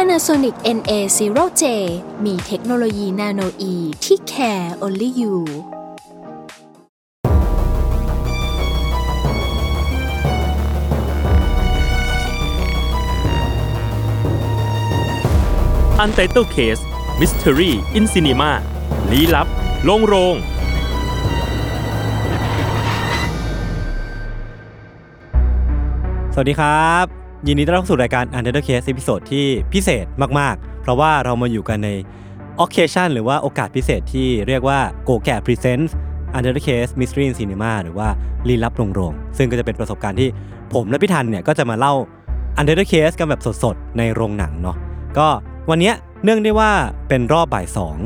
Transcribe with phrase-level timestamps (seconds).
[0.00, 1.64] Panasonic NA0J
[2.24, 5.36] มีเทคโนโลยีนาโนอีที่ care only you
[16.00, 16.82] อันเต l e Case
[17.20, 18.50] Mystery in Cinema
[19.10, 19.48] ลี้ลับ
[19.84, 20.36] โลงโรง
[26.32, 30.06] สวัสดีครับ ยินดีต้อนรับสู่รายการ Under Case ตอนที่พิเศษ
[30.38, 31.90] มากๆ เพราะว่าเรามาอยู่กันใน
[32.62, 35.92] occasion หรือว่าโอกาสพิเศษที่เรียกว่า Go g a Presents
[36.36, 38.08] Under Case Mystery in Cinema หรือว่า
[38.48, 40.28] ลี้ลับโรงโรงซึ่งก็จะเป็นประสบการณ์ที่
[40.74, 41.94] ผมและพี่ทันเนี่ยก็จะมาเล่า
[42.58, 44.76] Under Case กันแบบสดๆ ในโรงหนังเนาะ
[45.18, 45.28] ก็
[45.70, 45.92] วันนี้
[46.24, 46.70] เนื่องได้ว่า
[47.08, 47.96] เป็นรอบบ่ายสอง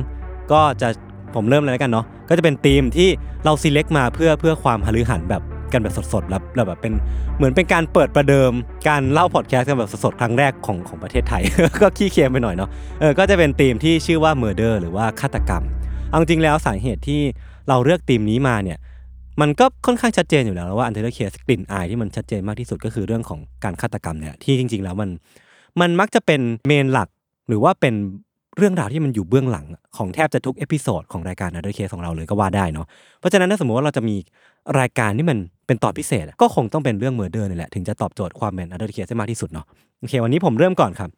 [0.53, 0.89] ก็จะ
[1.35, 3.09] ผมเริ่มเลยแล้วกันเนาะก็จะเป็นธีมที่
[3.45, 5.43] เรา select มาเพื่อเพื่อความฮาลือหันแบบ
[5.73, 6.93] กันแบบสดๆแล้วแบบเป็น
[7.37, 8.53] เหมือนเป็นการเปิดประเดิม
[8.89, 11.43] การเล่าพอดแคสต์กันแบบสดๆครั้งแรกของของประเทศไทย
[11.83, 15.63] ก็ขี้เคลมไปหน่อยเนาะเออก็จะเป็นธีมที่ชื่อว่า murder หรือว่าฆาตกรรม
[16.09, 17.21] เอาจริงแล้วสาเหตุที่
[17.69, 18.79] เราเลือกธีมนี้มาเนี่ย
[19.41, 25.11] มันก็ค่อนข้างชัดเจนอยู่แล้วว่า Untitled Case กลิ่นอายที่มันชัดเจนมากที่สุดก็คือเรื่องของการฆาตกรรมเนี่ยที่จริง ๆ แล้วมัน
[25.81, 27.09] มันมักจะเป็นเมนหลัก
[27.49, 27.95] หรือว่าเป็น
[28.57, 32.87] เรื่องราวที่มันอยู่เบื้องหลังของแทบจะทุก episode ของรายการ Untitled Case ของเราเลยก็ว่าได้เนาะ
[33.19, 34.17] เพราะฉะนั้นถ้าสมมติว่าเราจะมี
[34.81, 39.67] รายการที่มันเป็นตอนพิเศษ ก็คงต้องเป็นเรื่อง murder นี่แหละถึงจะตอบโจทย์ความเป็น Untitled Case ได้มากที่สุดเนาะ
[40.01, 41.11] โอเควันนี้ผมเริ่มก่อนครับ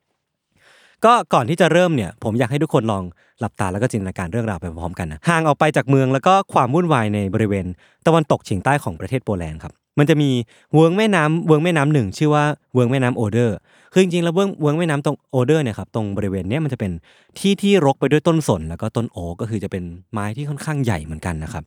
[1.04, 3.04] ก็ก่อนที่จะเริ่มเนี่ยผมอยากให้ทุกคนลอง
[3.40, 7.66] หลับตาแล้วก็จินตนาการเรื่องราวไปพร้อมกันนะห่างออกไปจากเมืองแล้วก็ความวุ่นวายในบริเวณ
[8.06, 10.30] ตะวันตกเฉียงใต้ของประเทศโปแลนด์ครับมันจะมี
[10.74, 13.56] เวิ้งแม่น้ำเวิ้งแม่น้ำหนึ่งชื่อว่าเวิงแม่น้ำโอเดอร์
[13.92, 16.92] คือจริงๆแล้วเวิงเวิงแม่น้ำตรงโอเดอร์เนี่ยครับตรงบริเวณนี้มันจะเป็น
[17.38, 21.64] ที่ที่รกไปด้วยต้นสนแล้วก็ต้นโอก็คือจะเป็นไม้ที่ค่อนข้างใหญ่เหมือนกันนะครับ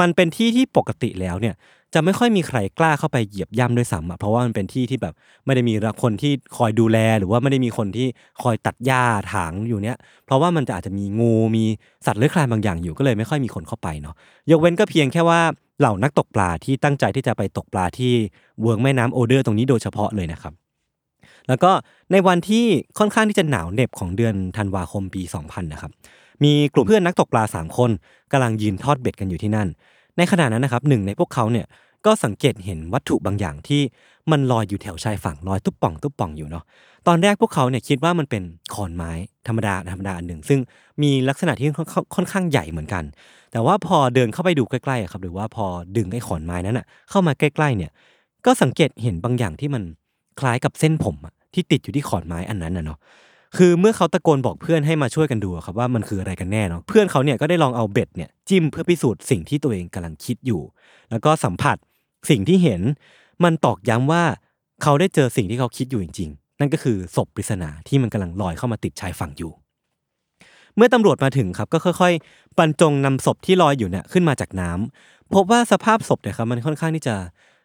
[0.00, 1.54] มันเป็นที่ที่ปกติแล้วเนี่ย
[1.94, 8.06] จะไม่ค่อยมีใครกล้าเข้าไปเหยียบย่ำด้วยซ้ำเพราะว่ามันเป็นที่ที่แบบไม่ได้มีคนที่คอยดูแลหรือว่าไม่ได้มีคนที่
[8.42, 11.64] คอยตัดหญ้าถางอยู่เนี้ยเพราะว่ามันจะอาจจะมีงูมี
[12.06, 14.14] สัตว์เลื้อยคลานบางอย่างอยู่ก็เลยไม่ค่อยมีคนเข้าไปเนาะ
[14.50, 15.40] ยกเว้นก็เพียงแค่ว่า
[15.80, 18.12] เหล่านักตกปลาที่ตั้งใจที่จะไปตกปลาที่
[18.62, 20.54] เวิ้งแม่น้ำโอเดอร์ตรงนี้โดยเฉพาะเลยนะครับ
[21.48, 21.70] แล้วก็
[22.12, 22.64] ในวันที่
[22.98, 25.92] ค่อนข้างที่จะหนาวเหน็บของเดือนธันวาคมปี 2000 นะครับ
[26.44, 27.90] มีกลุ่มเพื่อนนักตกปลา 3 คน
[28.32, 29.68] กำลังยืนทอดเบ็ดกันอยู่ที่นั่น
[30.18, 31.66] ในขณะนั้นนะครับหนึ่งในพวกเขาเนี่ย
[32.06, 33.82] ก็สังเกตเห็นวัตถุบางอย่างที่
[34.30, 36.64] มันลอยอยู่แถวชายฝั่งลอยตุ๊บป่องตุ๊บป่องอยู่เนาะ
[37.06, 38.42] ตอนแรกพวกเขาเนี่ยคิดว่ามันเป็น
[38.74, 39.10] ขอนไม้
[39.46, 40.60] ธรรมดาธรรมดาอันหนึ่งซึ่ง
[41.02, 41.68] มีลักษณะที่
[42.14, 43.04] ค่อนข้างใหญ่เหมือนกัน
[43.52, 47.90] แต่ว่าพอเดินเข้าไปดูใกล้ๆครับหรือว่าพอดึงไอ้ขอนไม้นั้นอะเข้ามาใกล้ๆเนี่ย
[48.46, 49.82] ก็สังเกตเห็นบางอย่างที่มัน
[50.40, 51.16] คล้ายกับเส้นผม
[51.54, 52.98] ที่ติดอยู่ที่ขอนไม้อันนั้นนะเนาะ
[53.56, 60.62] คือเมื่อเขาตะโกนบอกเพื่อนให้มาช่วยกันดูครับว่ามันคืออะไรกันแน่เนาะเพื่อนเขาเนี่ยก็ได้ลองเอาเบ็ดเนี่ยจิ้มเพื่อพิสูจน์สิ่งที่ตัวเองกำลังคิดอยู่
[61.10, 61.76] แล้วก็สัมผัส
[62.30, 62.80] สิ่งที่เห็น
[63.44, 64.22] มันตอกย้ำว่า
[64.82, 69.52] เขาได้เจอสิ่งที่เขาคิดอยู่จริง ๆ นั่นก็คือศพปริศนาที่มันกำลังลอยเข้ามาติดชายฝั่งอยู่
[70.76, 77.14] เมื่อตำรวจมาถึงครับก็ค่อยๆบรรจงนำศพที่ลอยอยู่เนี่ยขึ้นมาจากน้ำพบว่าสภาพศพเนี่ยครับมันค่อนข้างที่จะ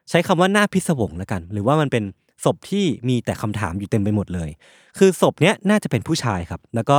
[0.10, 2.04] ใช้คำว่าหน่าพิศวงแล้วกัน หรือว่ามันเป็น
[2.44, 4.50] ศพที่มีแต่คำถามอยู่เต็มไปหมดเลย
[4.98, 6.98] คือศพเนี้ยน่าจะเป็นผู้ชายครับ แล้วก็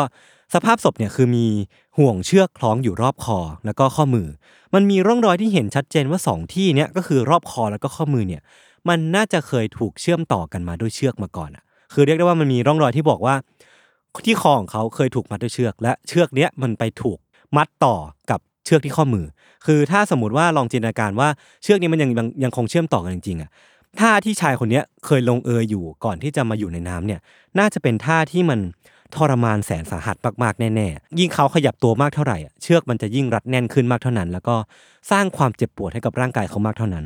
[0.54, 1.46] สภาพศพเนี่ยคือมี
[1.98, 4.28] ห่วงเชือกคล้องอยู่รอบคอแล้วก็ข้อมือ
[4.74, 8.42] มันมีร่องรอยที่เห็นชัดเจนว่า 2 ที่เนี้ยก็คือรอบคอแล้วก็ข้อมือเนี่ย
[8.88, 13.34] มันน่าจะเคยถูกเชื่อมต่อกันมาด้วยเชือกมาก่อนอะ คือเรียกได้ว่ามันมีร่องรอยที่บอกว่า
[14.26, 17.18] ที่คอของเขาเคยถูกมัดด้วยเชือก และเชือกเนี้ยมันไปถูก
[17.56, 17.96] มัดต่อ
[18.30, 19.26] กับเชือกที่ข้อมือ
[19.66, 21.28] คือถ้าสมมติว่าลองจินตนาการว่า
[21.62, 22.10] เชือกนี้มันยัง
[22.44, 23.50] ยังคงเชื่อมต่อกันจริงๆอะ
[24.00, 27.20] ท่าที่ชายคนนี้เคยลงเอยอยู่ก่อนที่จะมาอยู่ในน้ำเนี่ย
[27.58, 28.60] น่าจะเป็นท่าที่มัน
[29.14, 34.56] ทรมานแสนสาหัสมากๆแน่ๆ ยิ่งเขาขยับตัวมากเท่าไหร่เชือกมันจะยิ่งรัดแน่นขึ้นมากเท่านั้น แล้วก็
[35.10, 37.04] สร้างความเจ็บปวดให้กับร่างกายเขามากเท่านั้น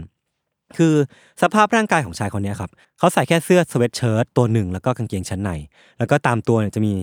[0.77, 0.95] คือ
[1.43, 5.51] สภาพร่างกายของชายคนนี้ครับเขาใส่แค่เสื้อสเวตเชิ้ตตัวหนึ่งแล้วก็กางเกงชั้นใน
[5.99, 6.95] แล้วก็ตามตัวเนี่ยจะมี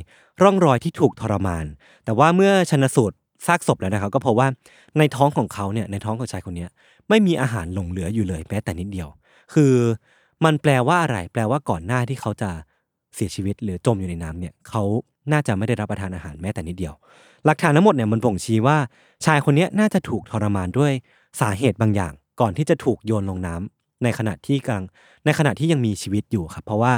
[0.41, 1.65] ร่องรอยที่ถูกทรมาน
[2.05, 3.15] แต่ว่าเมื่อชนสูตร
[3.47, 4.47] ซากศพแล้วนะครับ ก็พบว่า
[4.97, 6.65] ในท้องของเขาเนี่ยในท้องของชายคนนี้
[7.09, 9.09] ไม่มีอาหารหลงเหลืออยู่เลยแม้แต่นิดเดียว
[9.53, 9.73] คือ
[10.45, 12.49] มันแปลว่าอะไร แปลว่าก่อนหน้าที่เขาจะ
[13.15, 14.83] เสียชีวิตหรือจมอยู่ในน้ำเนี่ยเขา
[15.31, 16.93] น่าจะไม่ได้รับประทานอาหารแม้แต่นิดเดียว
[17.45, 18.77] หลักฐานทั้งหมดเนี่ยมันบ่งชี้ว่า
[19.25, 20.91] ชายคนนี้น่าจะถูกทรมานด้วย
[21.41, 24.83] สาเหตุบางอย่าง ก่อนที่จะถูกโยนลงน้ำในขณะที่กลาง
[25.25, 26.93] ในขณะที่ยังมีชีวิตอยู่ครับ เพราะว่า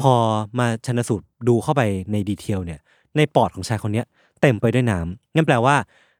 [0.00, 0.12] พอ
[0.58, 2.80] มาชนสูตรดูเข้าไปในดีเทลเนี่ย
[3.16, 4.02] ในปอดของชายคนนี้
[4.40, 5.76] เต็มไปด้วยน้ำนั่นแปลว่า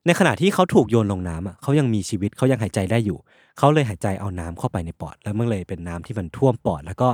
[0.06, 3.19] ในขณะที่เขาถูกโยนลงน้ำอะเขายังมีชีวิตเขายังหายใจได้อยู่
[3.58, 7.08] เขาเลยหายใจเอาน้ำเข้าไปในปอด แล้วมันเลยเป็นน้ำที่มันท่วมปอด แล้วก็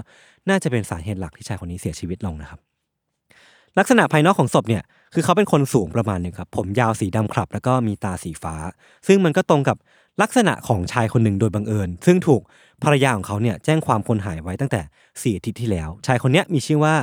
[0.49, 2.61] น่าจะเป็นสาเหตุหลักที่ชายคนนี้เสียชีวิตลงนะครับ
[3.79, 4.82] ลักษณะภายนอกของศพเนี่ย
[5.14, 8.55] คือเขาเป็นคนสูงประมาณหนึ่งครับ ผมยาวสีดำครับ แล้วก็มีตาสีฟ้า
[9.06, 9.76] ซึ่งมันก็ตรงกับ
[10.23, 12.43] ลักษณะของชายคนหนึ่งโดยบังเอิญ ซึ่งถูก
[12.82, 14.81] ภรรยาของเขาเนี่ยแจ้งความคนหายไว้ตั้งแต่
[15.23, 16.94] สี่อาทิตย์ที่แล้ว ชายคนนี้มีชื่อว่า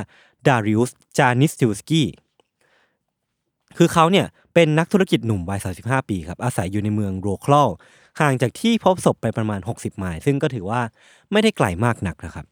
[0.48, 2.08] ดาริอุสจานิสติวสกี้
[3.76, 7.64] คือเขาเนี่ย เป็นนักธุรกิจหนุ่มวัย 35 ปีครับอาศัยอยู่ในเมืองโรคลอ
[8.20, 10.80] ห่างจากที่พบศพไปประมาณ 60 ไมล์ซึ่งก็ถือว่า
[11.32, 12.46] ไม่ได้ไกลมากนักนะครับ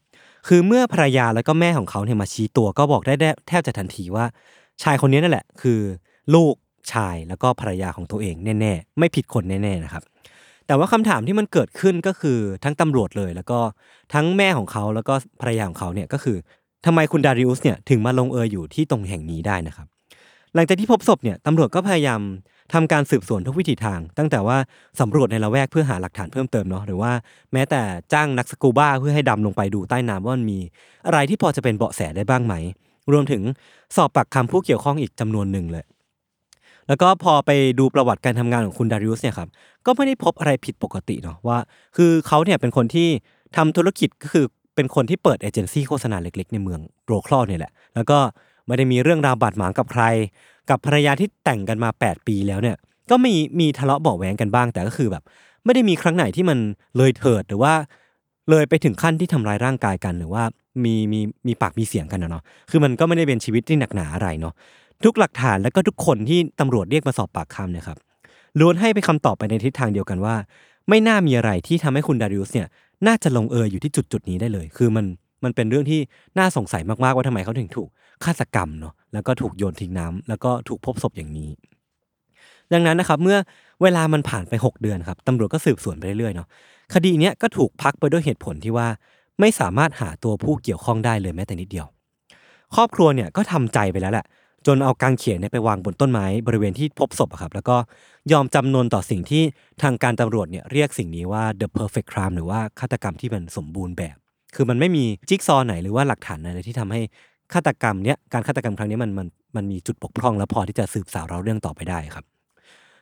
[0.47, 3.13] คือเมื่อภรรยาแล้วก็แม่ของเขาเนี่ยมาชี้ตัวก็บอกได้
[3.47, 4.25] แทบจะทันทีว่า
[4.83, 5.79] ชายคนนี้นั่นแหละ คือ
[6.33, 6.53] ลูก
[6.93, 10.03] ชายแล้วก็ภรรยาของตัวเองแน่ๆ ไม่ผิดคนแน่ๆนะครับ
[10.67, 13.59] แต่ว่าคำถามที่มันเกิดขึ้นก็คือทั้งตำรวจเลย แล้วก็
[14.13, 16.37] ทั้งแม่ของเขาแล้วก็ภรรยาของเขาเนี่ยก็คือ
[16.85, 19.87] ทำไมคุณดาริอุสเนี่ยถึงมาลงเอยอยู่ที่ตรงแห่งนี้ได้นะครับ
[20.55, 22.21] หลังจากที่พบศพเนี่ยตำรวจก็พยายาม
[22.73, 24.57] ทำการสืบสวนทุกวิถีทาง ตั้งแต่ว่า
[24.99, 27.11] สำรวจในละแวกเพื่อหาหลักฐานเพิ่มเติมเนาะหรือว่า
[27.53, 27.81] แม้แต่
[28.13, 30.59] จ้างนักสกูบ้าเพื่อให้ดำลงไปดูใต้น้ำว่ามันมี
[31.05, 32.53] อะไรที่พอจะเป็นเบาะแสได้บ้างไหม
[33.11, 33.41] รวมถึง
[33.95, 35.85] สอบปากคำผู้เกี่ยวข้องอีกจำนวนหนึ่งเลย
[36.87, 39.49] แล้วก็พอไปดูประวัติการทำงานของคุณดาริอุสเนี่ยครับ
[39.85, 41.57] ก็ไม่ได้พบอะไรผิดปกติเนาะว่า
[41.97, 43.07] คือเขาเนี่ยเป็นคนที่
[43.57, 44.45] ทำธุรกิจก็คือ
[44.75, 48.19] เป็นคนที่เปิดเอเจนซี่โฆษณาเล็ก ๆ ในเมืองโรคลอเนี่ยแหละแล้วก็
[48.67, 50.03] ไม่ได้มีเรื่องราวบาดหมางกับใคร
[50.69, 52.75] กับภรรยาที่แต่งกันมา 8 ปีแล้วเนี่ย
[53.11, 55.23] ก็มีมีทะเลาะเบาะแหวงกันบ้าง แต่ก็คือแบบ
[55.65, 56.57] ไม่ได้มีครั้งไหนที่มัน
[56.97, 57.73] เลยเถิดหรือว่า
[58.49, 60.43] เลยไปถึงขั้นที่ทำร้ายร่างกายกันหรือว่า
[60.83, 64.53] มีมีมีปากมีเสียงกันนะเนาะ คือมันก็ไม่ได้เป็นชีวิตที่หนักหนาอะไรเนาะ
[65.03, 67.97] ทุกหลักฐานแล้วก็ทุกคนที่ตำรวจเรียกมาสอบปากคำเนี่ยครับ
[68.59, 70.35] ล้วนให้ไปคำตอบไปในทิศทางเดียวกันว่า
[70.89, 72.67] ไม่น่ามีอะไรที่ทำให้คุณดาริอุสเนี่ย
[73.07, 75.05] น่าจะลงเอยอยู่ที่จุดจุดนี้ได้เลย คือมัน
[75.43, 75.99] มันเป็นเรื่องที่
[76.37, 77.89] น่าสงสัยมากๆว่าทำไมเขาถึงถูก
[78.25, 81.49] ฆาตกรรมเนาะแล้วก็ถูกโยนทิ้งน้ำแล้วก็ถูกพบศพอย่างนี้
[82.73, 83.37] ดังนั้นนะครับเมื่อ
[83.81, 86.47] เวลามันผ่านไป 6 เดือนครับตำรวจก็สืบสวนไปเรื่อยๆเนาะ
[86.93, 88.87] คดีเนี้ยก็ถูกพักไปด้วยเหตุผลที่ว่า
[89.39, 91.87] ไม่สามารถหาตัวผู้เกี่ยวข้องได้เลยแม้แต่นิดเดียว
[92.75, 94.25] ครอบครัวเนี่ยก็ทำใจไปแล้วแหละ
[94.67, 97.77] จนเอากางเขนเนี่ยไปวางบนต้นไม้บริเวณที่พบศพอะครับ แล้วก็
[98.31, 99.43] ยอมจำนนต่อสิ่งที่
[99.81, 104.17] ทางการตำรวจเนี่ยเรียกสิ่งนี้ว่า the perfect crime หรือว่าฆาตกรรมที่มันสมบูรณ์แบบ
[104.55, 107.01] คือมันไม่มีจิ๊กซอว์ไหนหรือว่าหลักฐานอะไรที่ทำให้
[107.53, 112.25] ฆาตกรรมเนี้ยการฆาตกรรมครั้งนี้มันมันมันมีจุดบกพร่องแล้วพอที่จะสืบสาวราวเรื่องต่อไปได้ครับ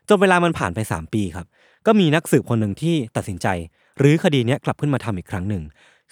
[0.08, 1.48] จนเวลามันผ่านไป 3 ปีครับ
[1.86, 3.48] ก็มีนักสืบคนหนึ่งที่ตัดสินใจ
[4.02, 5.64] รื้อคดีนี้กลับขึ้นมาทำอีกครั้งหนึ่ง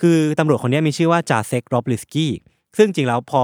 [0.02, 2.32] คือตำรวจคนนี้มีชื่อว่าจาเซกโรบลิสกี้
[2.78, 3.44] ซึ่งจริงแล้วพอ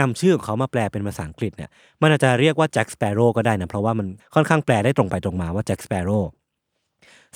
[0.00, 1.70] นำชื่อของเขามาแปลเป็นภาษาอังกฤษเนี่ย
[2.02, 6.18] มันอาจจะเรียกว่า Jack Sparrow ก็ได้นะเพราะว่ามันค่อนข้างแปลได้ตรงไปตรงมาว่า Jack Sparrow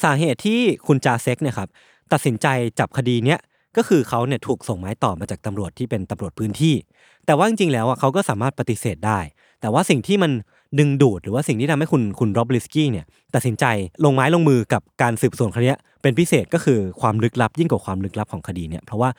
[0.02, 1.68] สาเหตุที่คุณจาเซกเนี่ยครับ
[2.12, 2.46] ตัดสินใจ
[2.78, 3.38] จับคดีเนี้ย
[3.76, 6.74] ก็คือเขาเนี่ยถูกส่งไม้ต่อมาจากตำรวจที่เป็นตำรวจพื้นที่
[7.26, 9.18] แต่ว่าจริงๆแล้วอะเขาก็สามารถปฏิเสธได้
[9.60, 10.32] แต่ว่าสิ่งที่มัน
[10.78, 13.04] ดึงดูดหรือว่าสิ่งที่ทำให้คุณคุณโรบลิสกี้เนี่ย
[13.34, 13.64] ตัดสินใจ
[14.04, 19.10] ลงไม้ลงมือกับการสืบสวนคดีนี้เป็นพิเศษก็คือความลึกลับยิ่งกว่าความลึกลับของคดีเนี่ยเพราะว่า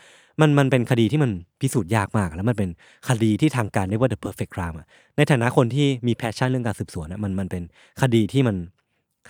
[0.42, 2.70] มันมันเป็นคดีที่มันพิสูจน์ยากมาก แล้วมันเป็น
[3.10, 4.76] คดีที่ทางการเรียกว่า the perfect crime
[5.18, 7.64] ในฐานะคนที่มี passion เรื่องการสืบสวนมันมันเป็น
[8.02, 8.56] คดีที่มัน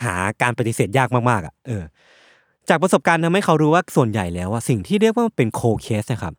[0.04, 1.84] หาการปฏิเสธยากมากๆอะเออ
[2.70, 6.34] จากประสบการณ์ทำให้เขารู้ว่าส่วนใหญ่แล้วว่าสิ่งที่เรียกว่าเป็นโคเคสนะครับ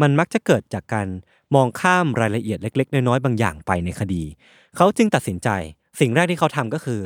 [0.00, 1.06] มันมักจะเกิดจากการ
[1.54, 4.22] มองข้ามรายละเอียดเล็ก ๆ น้อยๆบางอย่างไปในคดี
[4.76, 5.48] เขาจึงตัดสินใจ
[6.00, 7.00] สิ่งแรกที่เขาทำก็คือ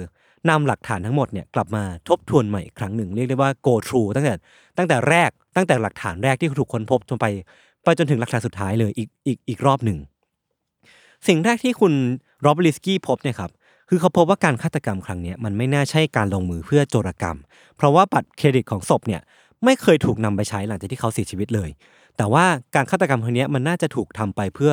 [0.51, 4.35] นำหลักฐานทั้งหมดเนี่ยกลับมาทบทวนใหม่อีกครั้งหนึ่งเรียกได้ว่า go through ตั้งแต่
[4.77, 7.27] ตั้งแต่แรกตั้งแต่หลักฐานแรกที่ถูกค้นพบจนไป
[7.85, 9.99] ไปจนถึงหลักฐานสุดท้ายเลยอีกอีกอีกรอบหนึ่ง
[11.29, 11.93] สิ่งแรกที่คุณ
[12.41, 13.51] โรบลิสกี้พบเนี่ยครับ
[13.89, 17.37] คือเขาพบว่าการฆาตกรรมครั้งนี้มันไม่น่าใช่การลงมือเพื่อโจรกรรม
[17.77, 19.21] เพราะว่าบัตรเครดิตของศพเนี่ย
[19.65, 21.71] ไม่เคยถูกนำไปใช้หลังจากที่เขาเสียชีวิตเลย
[22.17, 24.73] แต่ว่าการฆาตกรรมครั้งนี้มันน่าจะถูกทำไปเพื่อ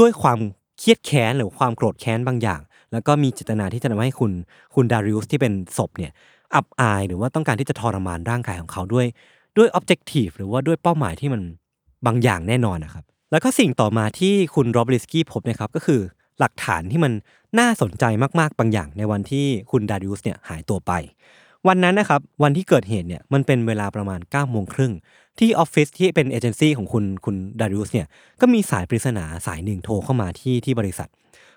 [0.00, 0.38] ด้วยความ
[0.78, 2.60] เคียดแค้นหรือความโกรธแค้นบางอย่าง
[2.92, 4.32] แล้วก็มีเจตนาที่จะทำให้คุณ
[4.74, 6.12] คุณดาริอุสที่เป็นศพเนี่ย
[6.54, 9.06] อับอายหรือว่าต้องการที่จะทรมานร่างกายของเขาด้วย
[9.56, 11.42] ด้วย objective หรือว่าด้วยเป้าหมายที่มัน
[12.06, 16.00] บางอย่างแน่นอนนะครับ แล้วก็สิ่งต่อมาที่คุณโรบลิสกี้พบนะครับก็คือ
[16.40, 17.12] หลักฐานที่มัน
[17.58, 18.04] น่าสนใจ
[18.40, 20.92] มากๆบางอย่างในวันที่คุณดาริอุสเนี่ยหายตัวไป
[21.68, 24.92] วันนั้นนะครับวันที่เกิดเหตุเนี่ยมันเป็นเวลาประมาณ9ก้าโมงครึ่ง
[25.38, 28.06] ที่ออฟฟิศที่เป็นเอเจนซี่ของคุณคุณดาริอุสเนี่ย
[28.40, 31.08] ก็มีสายปริศนาสายหนึ่งโทรเข้ามาที่ที่บริษัท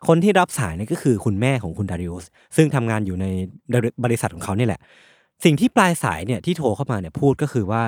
[0.08, 2.26] คนที่รับสายเนี่ยก็คือคุณแม่ของคุณดาริอุส
[2.56, 3.26] ซึ่งทำงานอยู่ใน
[4.04, 4.82] บริษัทของเขาเนี่ยแหละ
[5.44, 7.84] สิ่งที่ปลายสายเนี่ยที่โทรเข้ามาเนี่ยพูดก็คือว่า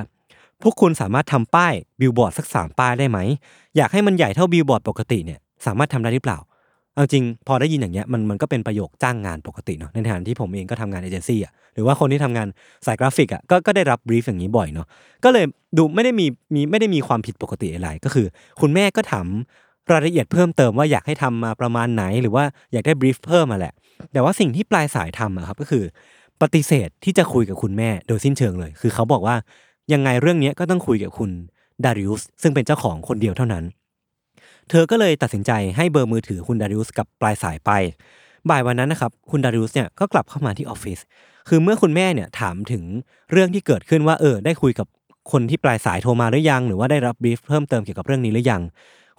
[0.61, 3.19] พวกคุณสามารถทำป้ายบิลบอร์ดสักสามป้ายได้ไหม
[3.77, 6.37] อยากให้มันใหญ่เท่าบิลบอร์ดปกติเนี่ยสามารถทำได้หรือเปล่า
[6.95, 12.47] เอาจริงพอได้ยินอย่างเงี้ยมันมันก็เป็นประโยคจ้างงานปกติเนาะในฐานะที่ผมเองก็ทำงานเอเจนซี่อะหรือว่าคนที่ทำงาน
[12.85, 14.87] สายกราฟิกอะก็ก็ได้รับ brief อย่างนี้บ่อยเนาะ
[15.23, 15.45] ก็เลย
[15.77, 18.27] ดูไม่ได้มีมีไม่ได้มีความผิดปกติอะไรก็คือ
[18.61, 19.27] คุณแม่ก็ถาม
[19.91, 23.73] รายละเอียดเพิ่มเติมว่าอยากให้ทำมาประมาณไหน หรือว่าอยากได้ brief เพิ่มมาแหละ
[24.13, 25.83] แต่ว่าสิ่งที่ปลายสายทำอะครับก็คือ
[26.41, 29.35] ปฏิเสธที่จะคุยกับคุณแม่โดยสิ้นเชิงเลย คือเขาบอกว่า
[29.93, 31.29] ยังไงเรื่องนี้ก็ต้องคุยกับคุณ
[31.83, 33.63] ดาริอุสซึ่งเป็นเจ้าของคนเดียวเท่านั้น
[34.73, 37.71] เธอก็เลยตัดสินใจให้เบอร์มือถือคุณดาริอุสกับปลายสายไป
[38.49, 40.99] บ่ายวันนั้นนะครับคุณดาริอุสเนี่ยก็กลับเข้ามาที่ออฟฟิศ
[41.49, 42.83] คือเมื่อคุณแม่เนี่ยถามถึง
[43.31, 44.87] เรื่องที่เกิดขึ้นว่าเออได้คุยกับ
[45.31, 48.61] คนที่ปลายสายโทรมาหรือยัง หรือว่าได้รับบรีฟเพิ่มเติมเกี่ยวกับเรื่องนี้หรือยัง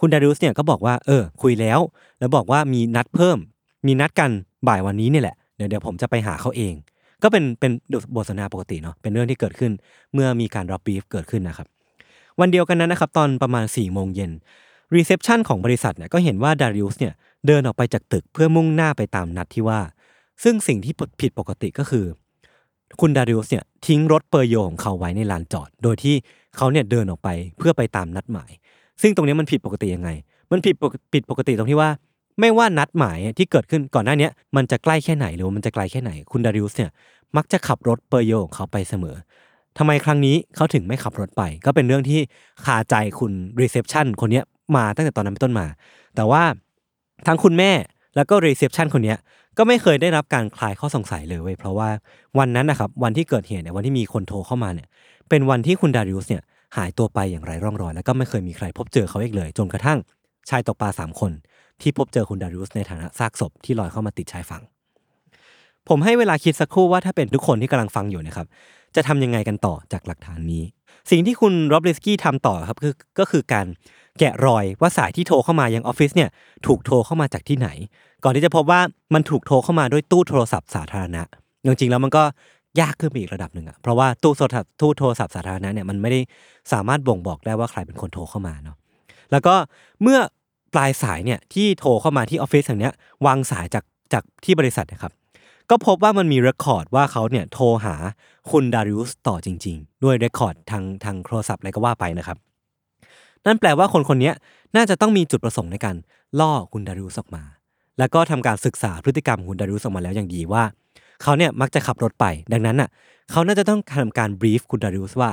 [0.00, 1.80] คุณดาริอุสเนี่ยก็บอกว่าเออ คุยแล้ว
[2.18, 3.38] แล้วบอกว่ามีนัดเพิ่ม
[3.87, 4.30] มีนัดกัน
[4.68, 6.75] บ่ายวันนี้เนี่ยแหละเดี๋ยวเดี๋ยวผมจะไปหาเขาเอง
[7.23, 7.73] ก็เป็นเป็น
[8.14, 9.73] บทสนทนาปกติเนาะเป็นเรื่องที่เกิดขึ้น
[10.14, 11.66] เมื่อมีการรับ brief เกิดขึ้นนะครับ
[12.40, 14.32] วันเดียวกันนั้นนะครับตอนประมาณ4ี่โมงเย็น
[14.94, 17.14] reception ของบริษัทเนี่ยก็เห็นว่าดาริอุสเนี่ย
[17.46, 19.80] เดินออกไปจากตึกเพื่อมุ่งหน้าไปตามนัดที่ว่า
[20.42, 22.04] ซึ่งสิ่งที่ผิดปกติก็คือ
[23.00, 26.14] คุณดาริอุสเนี่ยทิ้งรถเปอร์โยของเขาไว้ในลานจอด โดยที่
[26.56, 28.50] เขาเนี่ยเดินออกไปเพื่อไปตามนัดหมาย
[29.02, 30.11] ซึ่งตรงนี้มันผิดปกติยังไง
[30.52, 31.90] มันผิดปกผิดปกติตรงที่ว่า
[32.40, 36.90] ไม่ว่านัดหมายที่เกิดขึ้นก่อนหน้านี้มันจะใกล้แค่ไหนหรือว่ามันจะไกลแค่ไหน คุณดาริอุสเนี่ย
[37.37, 39.16] มักจะขับรถเปอร์โยของเขาไปเสมอ
[39.78, 42.20] ทำไมครั้งนี้เขาถึงไม่ขับรถไป ก็เป็นเรื่องที่
[42.64, 44.42] คาใจคุณ reception คนนี้
[44.76, 45.66] มาตั้งแต่ตอนนั้นเป็นต้นมา
[46.16, 46.42] แต่ว่า
[47.26, 47.71] ทั้งคุณแม่
[48.16, 49.19] แล้วก็ reception คนเนี้ย
[49.59, 51.88] ก็ไม่เคยได้รับการคลายข้อสงสัยเลยเว้ยเพราะว่า
[52.38, 54.88] วันนั้นนะครับวันที่เกิดเหตุเนี่ยวันที่มีคนโทรเข้ามาเนี่ย
[55.28, 56.42] เป็นวันที่คุณดาริอุสเนี่ย
[56.76, 59.99] หายตัวไปอย่างไร้ร่องรอย แล้วก็ไม่เคยมีใครพบเจอเขาอีกเลย จนกระทั่ง
[60.50, 61.33] ชายตกปลาสามคน
[61.81, 64.62] ที่พบเจอคุณดาริอุสในฐานะซากศพที่ลอยเข้ามาติดชายฝั่ง
[65.88, 68.47] ผมให้เวลาคิดสักครู่ว่าถ้าเป็นทุกคนที่กำลังฟังอยู่นะครับ
[68.97, 70.62] จะทำยังไงกันต่อจากหลักฐานนี้
[71.11, 73.66] สิ่งที่คุณโรบลิสกี้ทำต่อครับคือก็คือการ
[74.19, 76.31] แกะรอยว่าสายที่โทรเข้ามายังออฟฟิศเนี่ย
[76.66, 77.69] ถูกโทรเข้ามาจากที่ไหน
[78.25, 78.81] ก่อนที่จะพบว่า
[79.14, 81.23] มันถูกโทรเข้ามาด้วยตู้โทรศัพท์สาธารณะ
[81.64, 82.23] จริงๆแล้วมันก็
[82.81, 86.21] ยากขึ้นไปอีกระดับหนึ่งอะเพราะว่าตู้โทรศัพท์ตู้โทรศัพท์สาธารณะเนี่ยมันไม่ได้
[86.73, 88.76] สามารถบ่งบอกได้ว่าใครเป็นคนโทรเข้ามาเนาะ
[89.33, 89.54] แล้วก็
[90.02, 90.19] เมื่อ
[90.75, 92.95] ปลายสายเนี่ยที่โทรเข้ามาที่ออฟฟิศแห่งเนี้ย
[93.26, 95.12] วางสายจากจากที่บริษัทนะครับ
[95.71, 97.95] ก็พบว่ามันมี record ว่าเขาเนี่ยโทรหา
[98.50, 102.38] คุณดาริอุสต่อจริง ๆ ด้วย record ทางทางโทรศัพท์อะไรก็ว่าไปนะครับ
[103.46, 104.32] นั่นแปลว่าคนคนนี้
[104.76, 105.96] น่าจะต้องมีจุดประสงค์ในการ
[106.40, 107.42] ล่อคุณดาริอุสออกมา
[107.99, 110.62] แล้วก็ทำการศึกษาพฤติกรรมคุณดาริอุสออกมาแล้วอย่างดีว่า
[111.22, 112.88] เขาเนี่ยมักจะขับรถไป ดังนั้นอะ
[113.30, 115.30] เขาน่าจะต้องทำการบรีฟคุณดาริอุสว่า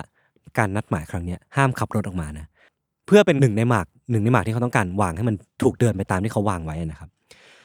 [0.57, 2.45] การนัดหมายครั้งนี้ห้ามขับรถออกมานะ
[3.05, 7.09] เพื่อเป็นหนึ่งในหมากหนึ่งในหมากที่เขาต้องการวางให้มันถูกเดินไปตามที่เขาวางไว้นะครับ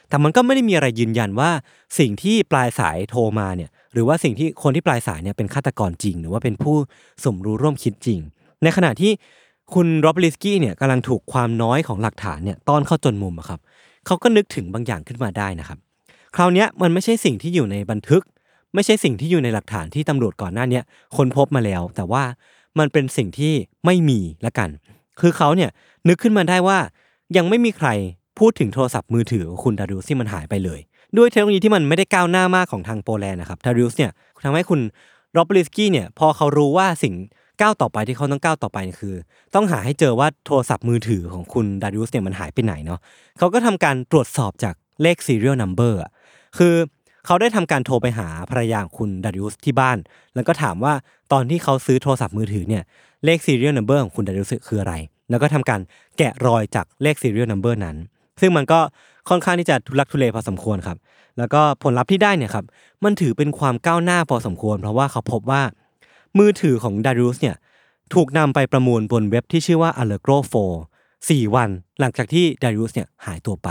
[0.09, 1.49] แต่มันก็ไม่ได้มีอะไรยืนยันว่า
[1.99, 6.75] สิ่งที่ปลายสายโทรมาเนี่ยหรือว่าสิ่งที่คนที่ปลายสายเนี่ยเป็นฆาตกรจริง หรือว่าเป็นผู้
[7.23, 8.19] สมรู้ร่วมคิดจริง
[8.63, 9.11] ในขณะที่
[9.73, 13.59] คุณโรบลิสกี้เนี่ยกำลังถูกความน้อยของหลักฐานเนี่ยต้อนเข้าจนมุมอะครับ
[14.05, 15.79] เขาก็นึกถึงบางอย่างขึ้นมาได้นะครับ
[16.35, 18.23] คราวนี้มันไม่ใช่สิ่งที่อยู่ในบันทึก
[18.73, 20.83] ไม่ใช่สิ่งที่อยู่ในหลักฐานที่ตำรวจก่อนหน้านี้ย
[21.17, 22.23] คนพบมาแล้ว แต่ว่า
[22.79, 23.53] มันเป็นสิ่งที่
[23.85, 24.69] ไม่มีละกัน
[25.19, 25.69] คือเขาเนี่ย
[26.07, 26.77] นึกขึ้นมาได้ว่า
[27.37, 27.89] ยังไม่มีใคร
[28.39, 30.79] พูดถึงโทรศัพท์มือถือของคุณดาริอุสที่มันหายไปเลย
[31.17, 34.11] ด้วยเทคโนโลยีที่มันไม่ได้ก้าวหน้ามากของทางโปแลนด์นะครับดาริอุสเนี่ย
[34.43, 34.79] ทำให้คุณ
[35.33, 37.13] โรบลิสกี้เนี่ยพอเขารู้ว่าสิ่ง
[37.61, 39.15] ก้าวต่อไปที่เขาต้องก้าวต่อไปคือ
[39.55, 42.99] ต้องหาให้เจอว่าโทรศัพท์มือถือของคุณดาริอุสเนี่ยมันหายไปไหนเนาะ
[43.37, 45.93] เขาก็ทำการตรวจสอบจากเลข serial number
[46.57, 46.73] คือ
[47.25, 49.97] เขาได้ทำการโทรไปหาภรรยาของคุณดาริอุสที่บ้าน
[50.35, 50.93] แล้วก็ถามว่า
[51.31, 52.83] ตอนที่เขาซื้อโทรศัพท์มือถือเนี่ย
[53.25, 54.93] เลข serial number ของคุณดาริอุสคืออะไร
[55.29, 55.81] แล้วก็ทำการ
[56.17, 57.95] แกะรอยจากเลข serial number นั้น
[58.41, 58.79] ซึ่งมันก็
[59.29, 60.97] ค่อนข้างที่จะทุลักทุเลพอสมควรครับ
[61.37, 62.65] แล้วก็ผลลัพธ์ที่ได้เนี่ยครับ
[63.03, 65.61] มันถือเป็นความก้าวหน้าพอสมควร เพราะว่าเขาพบว่า
[66.39, 67.55] มือถือของดาริอุสเนี่ย
[68.13, 70.37] ถูกนำไปประมูลบนเว็บที่ชื่อว่า Allegro
[70.93, 73.69] 4 4 วันหลังจากที่ดาริอุสเนี่ยหายตัวไป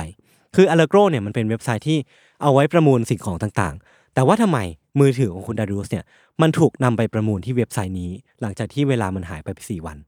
[0.54, 1.99] คือ Allegro เนี่ยมันเป็นเว็บไซต์ที่
[2.42, 4.59] เอาไว้ประมูลสิ่งของต่างๆ แต่ว่าทำไม
[5.00, 6.04] มือถือของคุณดาริอุสเนี่ย
[6.40, 9.99] มันถูกนำไปประมูลที่เว็บไซต์นี้ หลังจากที่เวลามันหายไป4วัน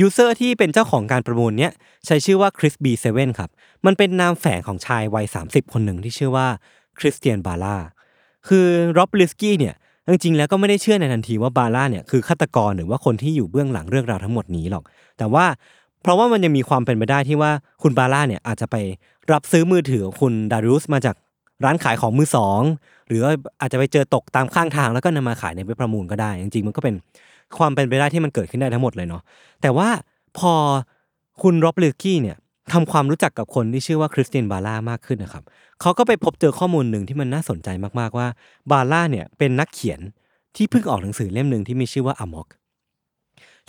[0.00, 1.72] user ที่เป็นเจ้าของการประมูลเนี้ย
[2.06, 3.50] ใช้ชื่อว่า ChrisB7ครับ
[3.86, 6.46] มันเป็นนามแฝงของชายวัย 30 คนหนึ่งที่ชื่อว่า
[6.98, 7.76] คริสเตียนบาร่า
[8.48, 8.66] คือ
[8.98, 9.74] ร็อบลิสกี้เนี่ย
[10.12, 14.84] จริงๆแล้วก็ไม่ได้เชื่อในทันทีว่าบาร่าเนี่ยคือฆาตกรหรือว่าคนที่อยู่เบื้องหลังเรื่องราวทั้งหมดนี้หรอก
[15.18, 15.44] แต่ว่า
[16.02, 17.50] เพราะว่ามันยังมีความเป็นไปได้ที่ว่า
[17.82, 18.76] คุณบาร่าเนี่ยอาจจะไป
[19.32, 21.16] รับซื้อมือถือของคุณดาริอุสมาจาก
[21.64, 22.60] ร้านขายของมือสอง
[23.08, 26.94] หรือว่าอาจจะไปเจอตกตามข้างทางแล้วก็นำมาขายในเว็บประมูลก็ได้ จริงๆมันก็เป็น
[27.58, 29.22] ความเป็นไปได้ที่มันเกิดขึ้นได้ทั้งหมดเลยเนาะ
[29.62, 29.88] แต่ว่า
[30.38, 30.52] พอ
[31.42, 32.36] คุณร็อบลิสกี้เนี่ย
[32.72, 35.44] ทำความรู้จักกับคนที่ชื่อว่าคริสตียนบาร่ามากขึ้นนะครับ
[35.80, 37.68] เขาก็ไปพบเจอข้อมูลหนึ่งที่มันน่าสนใจ
[38.00, 38.26] มากๆว่า
[38.70, 40.00] บาร่าเนี่ยเป็นนักเขียน
[40.56, 42.48] ที่เพิ่งออกหนังสือเล่มหนึ่งที่มีชื่อว่า Amok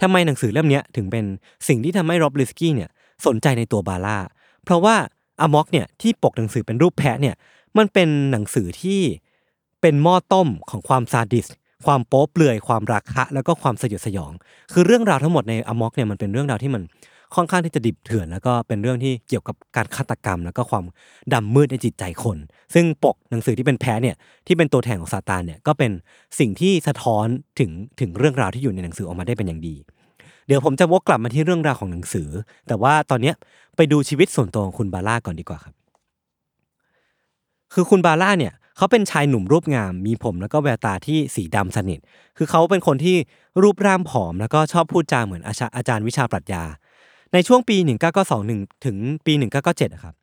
[0.01, 1.25] ทำไมหนังสือเล่มนี้ถึงเป็น
[1.67, 2.89] สิ่งที่ทำให้ร็อบลิสกี้เนี่ย
[3.25, 4.17] สนใจในตัวบาร่า
[4.63, 4.95] เพราะว่า
[5.41, 7.35] Amok เนี่ยที่ปกหนังสือเป็นรูปแพะเนี่ย
[7.77, 8.99] มันเป็นหนังสือที่
[9.81, 11.47] เป็นหม้อต้มของความซาดิสม์
[11.85, 14.31] ความโป๊เปลือยความราคะ แล้วก็ความสยดสยอง
[14.73, 16.81] คือเรื่องราวทั้งหมดในอมอกเนี่ยมันเป็นเรื่องราวที่มัน
[17.35, 20.83] ค่อนข้างที่จะดิบเถื่อน แล้วก็เป็นเรื่องที่เกี่ยวกับการฆาตกรรม แล้วก็ความ
[21.33, 22.37] ดำมืดในจิตใจคน
[22.73, 24.15] ซึ่งปกหนังสือที่เป็นแพ้เนี่ย
[24.47, 25.91] ที่เป็นตัวแทนของซาตานเนี่ยก็เป็น
[26.39, 27.25] สิ่งที่สะท้อน
[27.59, 29.75] ถึงถึงเรื่องราวที่อยู่ในหนังสือออกมาได้เป็นอย่างดี
[30.47, 32.29] เดี๋ยวผมจะวกกลับมาที่เรื่องราวของหนังสือ
[32.67, 33.35] แต่ว่าตอนเนี้ย
[33.75, 35.73] ไปดูชีวิตส่วนตัวของคุณบาร่าก่อนดีกว่าครับ
[37.73, 41.99] คือคุณบาร่าเนี่ยเขาเป็นชายหนุ่มรูปงาม มีผมแล้วก็แววตาที่สีดำสนิท
[42.37, 43.17] คือเขาเป็นคนที่
[43.63, 46.63] รูปร่างผอม แล้วก็ชอบพูดจาเหมือนอาจารย์อาจารย์วิชาปรัชญา
[47.33, 47.77] ในช่วงปี
[48.31, 49.33] 1992ถึงปี
[49.67, 50.13] 1997ครับ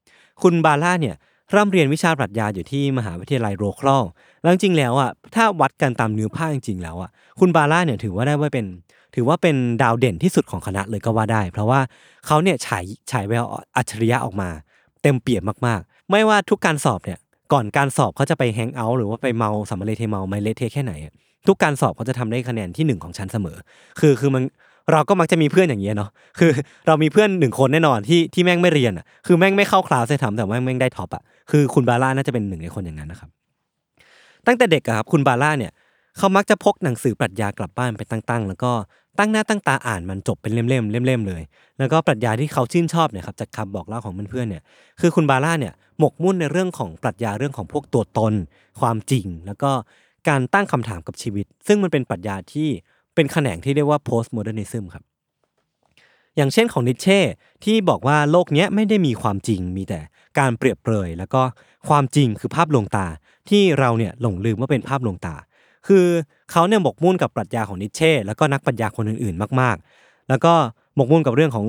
[0.43, 1.17] คุณบาร่าเนี่ย
[1.55, 4.05] ร่ำเรียนวิชาปรัชญาอยู่ที่มหาวิทยาลัยโรคลอล
[4.43, 8.67] แล้วจริงแล้วอะถ้าวัดกันตามเนื้อผ้าจริงๆแล้วอะคุณบาร่าเนี่ยถือว่าได้ว่าเป็น
[9.15, 11.81] ถือว่าเป็นดาวเด่นที่สุดของคณะเลยก็ว่าได้ เพราะว่า
[12.27, 13.45] เขาเนี่ยฉายฉายแวว
[13.77, 14.49] อัจฉริยะออกมา
[15.03, 17.19] เต็มเปี่ยมมากๆ ไม่ว่าทุกการสอบเนี่ย
[17.53, 20.93] ก่อนการสอบเขาจะไป hang out หรือว่าไปเมาสำมะเลเทเมาไมเลเทแค่ไหน
[21.47, 23.57] ทุกการสอบเขาจะทำได้คะแนนที่หนึ่งของชั้นเสมอ
[24.01, 24.43] คือคือมัน
[24.93, 26.51] เราก็มักจะมีเพื่อนอย่างเงี้ยเนาะคือ
[26.87, 33.31] เรามีเพื่อนหนึ่งคนแน่นอนที่ที่แม่งไม่เรียนอะคือแม่งไม่เข้าคลาสเลยทำแต่ว่าแม่งได้ top อะคือคุณบาร่าน่าจะเป็นหนึ่งในคนอย่างนั้นนะครับ
[34.47, 35.73] ตั้งแต่เด็กอะครับคุณบาร่าเนี่ย
[36.19, 38.73] เขามักจะพกหนังสือปรัชญากลับบ้านไปตั้งๆ แล้วก็
[39.19, 41.43] ตั้งหน้าตั้งตาอ่านมันจบเป็นเล่มๆเล่มๆเลย
[41.79, 44.63] แล้วก็ปรัชญาที่เขาชื่นชอบเนี่ยครับจากคำบอกเล่าของเพื่อนๆเนี่ย
[45.01, 48.35] คือคุณบาร่าเนี่ยหมกมุ่นในเรื่องของปรัชญาเรื่องของพวกตัวตน
[48.81, 49.71] ความจริง แล้วก็
[50.29, 52.69] การตั้งคำถามกับชีวิต ซึ่งมันเป็นปรัชญาที่
[53.15, 55.05] เป็นแขนงที่เรียกว่า postmodernism ครับ
[56.37, 57.21] อย่างเช่นของนิเช่
[57.65, 60.01] ที่บอกว่าโลกนี้ไม่ได้มีความจริงมีแต่
[60.39, 61.43] การเปรียบเปรย แล้วก็
[61.89, 63.07] ความจริงคือภาพลวงตา
[63.51, 65.35] ที่เราเนี่ยหลงลืมว่าเป็นภาพลวงตา
[65.87, 66.05] คือ
[66.51, 70.53] เขาเนี่ยหมกมุ่นกับปรัชญาของนิเช่แล้วก็นักปรัชญาคนอื่นๆ มาก ๆ แล้วก็
[70.97, 71.67] หมกมุ่นกับเรื่องของ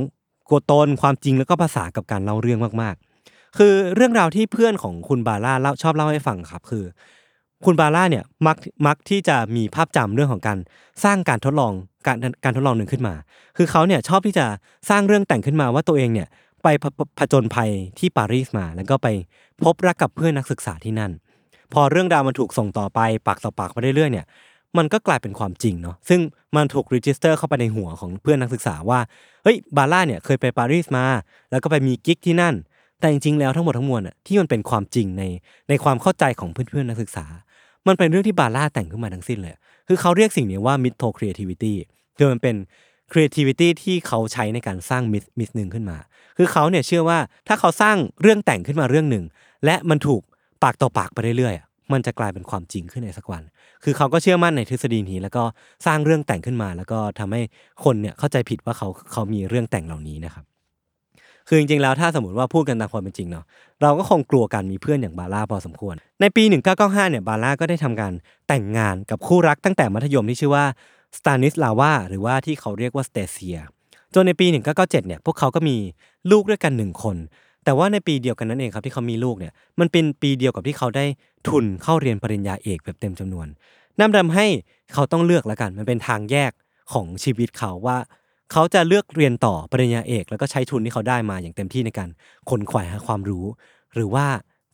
[0.49, 6.83] ตัวตนความจริงแล้วก็ภาษากับการเล่าเรื่องมากๆ คือเรื่องราวที่เพื่อนของคุณบาร่าเล่าชอบเล่าให้ฟังครับ คือ
[7.65, 10.57] คุณบาร่าเนี่ยมักมักที่จะมีภาพจำเรื่องของการ
[11.03, 11.73] สร้างการทดลอง
[12.07, 13.13] การการทดลองหนึ่งขึ้นมา
[13.57, 14.45] คือเขาเนี่ยชอบที่จะ
[14.89, 16.27] สร้างเรื่องแต่งขึ้นมาว่าตัวเองเนี่ย
[16.63, 16.67] ไป
[17.19, 19.07] ผจญภัยที่ปารีสมา แล้วก็ไป
[19.63, 21.11] พบรักกับเพื่อนนักศึกษาที่นั่น
[21.73, 24.25] พอเรื่องราวมันถูกส่งต่อไปปากต่อปากไปเรื่อยๆเนี่ย
[24.77, 26.19] มันก็กลายเป็นความจริงเนาะซึ่ง
[26.55, 28.99] มันถูก register เข้าไปในหัวของเพื่อนนักศึกษาว่า
[29.43, 31.05] เฮ้ยบาร่าเนี่ยเคยไปปารีสมา
[31.51, 32.55] แล้วก็ไปมีกิ๊กที่นั่น
[32.99, 35.23] แต่จริงๆแล้วทั้งหมดทั้งมวลอะที่มันเป็นความจริงใน
[35.69, 37.25] ในความเข้าใจของเพื่อนๆนักศึกษา
[37.87, 39.53] มันเป็นเรื่องที่บาร่าแต่งขึ้นมาทั้งสิ้นเลย
[39.87, 41.73] คือเขาเรียกสิ่งนี้ว่า mytho creativity
[42.17, 42.55] คือมันเป็น
[43.11, 45.97] creativity ที่เขาใช้ในการสร้าง myth myth หนึ่งขึ้นมา
[46.37, 49.25] คือเขาเนี่ยเชื่อว่าถ้าเขาสร้างเรื่องแต่งขึ้นมาเรื่องหนึ่ง
[49.65, 50.21] และมันถูก
[50.63, 53.43] ปากต่อปากไปเรื่อยๆ มันจะกลายเป็นความจริงขึ้นในสักวัน
[53.83, 55.43] คือเขาก็เชื่อมั่นในทฤษฎีนี้ แล้วก็
[55.85, 57.41] สร้างเรื่องแต่งขึ้นมา แล้วก็ทำให้
[57.83, 60.45] คนเนี่ยเข้าใจผิดว่าเขาเขามีเรื่องแต่งเหล่านี้นะครับ
[61.47, 63.45] คือจริงๆแล้วถ้าสมมติว่าพูดกันตามความเป็นจริงเนาะ
[63.81, 66.43] เราก็คงกลัวการมีเพื่อนอย่างบาร่าพอสมควร ในปี
[66.77, 68.13] 1995เนี่ยบาร่าก็ได้ทำการ
[68.47, 70.65] แต่งงานกับคู่รักตั้งแต่มัธยมที่ชื่อว่า
[71.17, 73.57] สตานิสลาวาหรือว่าที่เขาเรียกว่าสเตเซีย
[74.13, 75.77] จนในปี 1997เนี่ยพวกเขาก็มี
[76.31, 77.17] ลูกด้วยกันหนึ่งคน
[77.65, 81.05] แต่ว่าในปีเดียวกันนั้นเองครับที่เขามีลูกเนี่ยมันเป็นปีเดียวกับที่เขาได้
[81.47, 83.47] ทุนเข้าเรียนปริญญาเอกแบบเต็มจำนวน
[83.99, 84.45] นั่นทำให้
[84.93, 86.51] เขาต้องเลือกแล้วกัน มันเป็นทางแยก
[86.93, 87.97] ของชีวิตเขาว่า
[88.51, 92.09] เขาจะเลือกเรียนต่อปริญญาเอก แล้วก็ใช้ทุนที่เขาได้มาอย่างเต็มที่ในการ
[92.49, 93.45] ขนขวายหาความรู้
[93.95, 94.25] หรือว่า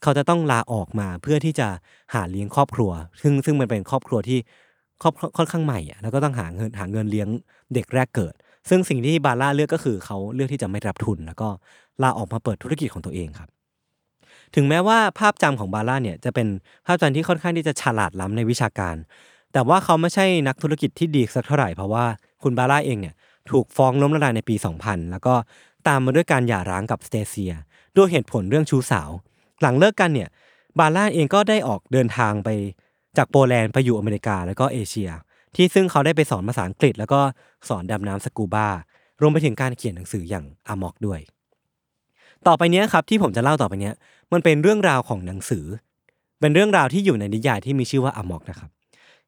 [0.04, 1.68] เขาจะต้องลาออกมาเพื่อที่จะ
[2.14, 4.40] หาเลี้ยงครอบครัว ซึ่งซึ่งมันเป็นครอบครัวที่
[5.02, 7.28] ครอบค่อนข้างใหม่อะแล้วก็ต้องหาเงินหาเงินเลี้ยง
[7.74, 8.34] เด็กแรกเกิด
[8.70, 11.50] ซึ่งสิ่งที่บาร่าเลือกก็คือเขาเลือกที่จะไม่รับทุน แล้วก็
[12.04, 13.50] ลาออกมาเปิดธุรกิจของตัวเองครับ
[14.56, 16.48] ถึงแม้ว่าภาพจำของบาร่าเนี่ยจะเป็น
[16.86, 18.96] ภาพจำที่ค่อนข้างที่จะฉลาดล้ำในวิชาการ
[19.54, 22.06] แต่ว่าเขาไม่ใช่นักธุรกิจที่ดีสักเท่าไหร่เพราะว่า
[22.44, 23.14] คุณบาร่าเองเนี่ย
[23.52, 25.36] ถูกฟ้องล้มละลายในปี 2000 แล้วก็
[25.88, 27.54] ตามมาด้วยการหย่าร้างกับสเตเซีย
[27.98, 29.10] ด้วยเหตุผลเรื่องชู้สาว
[29.62, 30.30] หลังเลิกกันเนี่ย
[30.80, 32.50] บาร่าเองก็ได้ออกเดินทางไป
[33.18, 35.10] จากโปแลนด์ไปอยู่อเมริกาแล้วก็เอเชีย
[35.56, 37.20] ที่ซึ่งเขาได้ไปสอนภาษาอังกฤษ แล้วก็
[37.70, 38.68] สอนดำน้ำสกูบา
[39.22, 41.20] รวมไปถึงการเขียนหนังสืออย่างอามอกด้วย
[42.48, 43.94] ต่อไปเนี้ยครับที่ผมจะเล่าต่อไปเนี้ย
[44.34, 45.66] มันเป็นเรื่องราวของหนังสือ
[46.40, 48.70] เป็นเรื่องราวที่อยู่ในนิยายที่มีชื่อว่าอามอกนะครับ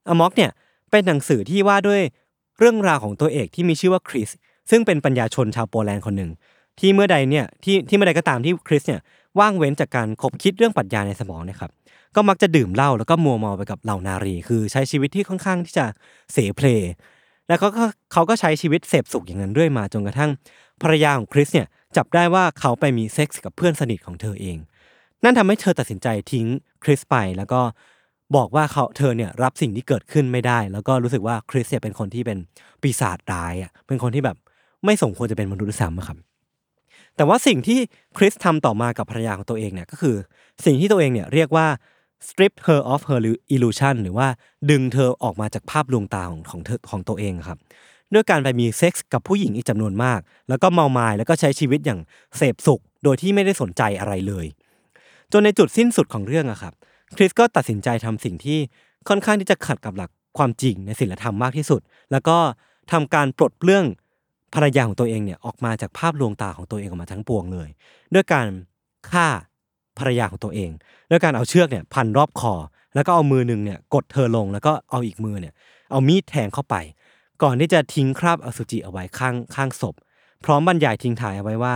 [0.10, 0.52] อามอกเนี่ย
[0.92, 2.02] เป็นหนังสือที่ว่าด้วย
[2.60, 4.30] เรื่องราวของตัวเอกที่มีชื่อว่าคริส
[4.70, 6.32] ซึ่งเป็นปัญญาชนชาวโปแลนด์คนหนึ่ง
[6.80, 9.02] ที่เมื่อใดเนี่ยที่ที่เมื่อใดก็ตามที่คริสเนี่ย
[9.40, 11.72] ว่างเว้นจากการขบคิดเรื่องปรัชญาในสมองเนี่ยครับ
[12.16, 15.86] ก็มักจะดื่มเหล้าแล้วก็มัวเมาไปกับเหล่านารี คือใช้ชีวิตที่ค่อนข้างที่จะ
[16.34, 16.68] เสเพล
[17.48, 20.32] แล้วเขาก็เขาก็ใช้ชีวิตเสพสุขอย่างนั้นเรื่อยมาจนกระทั่ง
[20.82, 21.68] ภรรยาของคริสเนี่ย
[21.98, 24.58] จับได้ว่าเขาไปมีเซ็กส์กับเพื่อนสนิทของเธอเอง
[25.24, 26.48] นั่นทำให้เธอตัดสินใจทิ้ง
[26.84, 27.62] คริสไปแล้วก็
[28.36, 32.38] บอกว่าเขาเธอเนี่ยรับสิ่งที่เกิดขึ้นไม่ได้ แล้วก็รู้สึกว่าคริสเนี่ยเป็นคนที่เป็น
[32.82, 34.38] ปีศาจร้ายอะเป็นคนที่แบบ
[34.86, 36.18] ไม่สมควรจะเป็นมนุษย์ซ้ำครับ
[37.16, 37.80] แต่ว่าสิ่งที่
[38.18, 40.16] คริสทำต่อมากับภรรยาของตัวเองเนี่ยก็คือ
[40.66, 41.68] สิ่งที่ตัวเองเนี่ยเรียกว่า
[42.28, 43.20] strip her of her
[43.56, 44.28] illusion หรือว่า
[44.70, 47.58] ดึงเธอออกมาจากภาพลวงตาของของเธอของตัวเองครับ
[48.14, 52.00] ด้วยการไปมีเซ็กส์กับผู้หญิงอีกจำนวนมาก แล้วก็เมามายแล้วก็ใช้ชีวิตอย่าง
[52.38, 54.46] เสพสุข โดยที่ไม่ได้สนใจอะไรเลย
[55.32, 56.74] จนในจุดสิ้นสุดของเรื่องอะครับ
[57.16, 58.60] คริสก็ตัดสินใจทำสิ่งที่
[59.10, 62.38] ค่อนข้างที่จะขัดกับหลักความจริงในศีลธรรมมากที่สุด แล้วก็
[62.92, 63.86] ทำการปลดเปลื้อง
[64.54, 67.70] ภรรยาของตัวเองเนี่ยออกมาจากภาพลวงตาของตัวเองออกมาทั้งปวงเลย
[68.14, 68.48] ด้วยการ
[69.12, 69.28] ฆ่า
[69.98, 70.70] ภรรยาของตัวเอง
[71.10, 72.54] ด้วยการเอาเชือกเนี่ยพันรอบคอ
[72.96, 75.54] แล้วก็เอามือหนึ่งเนี่ยกดเธอลงแล้วก็เอาอีกมือเนี่ย
[75.92, 76.76] เอามีดแทงเข้าไป
[77.44, 79.96] ก่อนที่จะทิ้งคราบอสุจิเอาไว้ข้างข้างศพ
[80.44, 81.76] พร้อมบรรยายทิ้งท้ายเอาไว้ว่า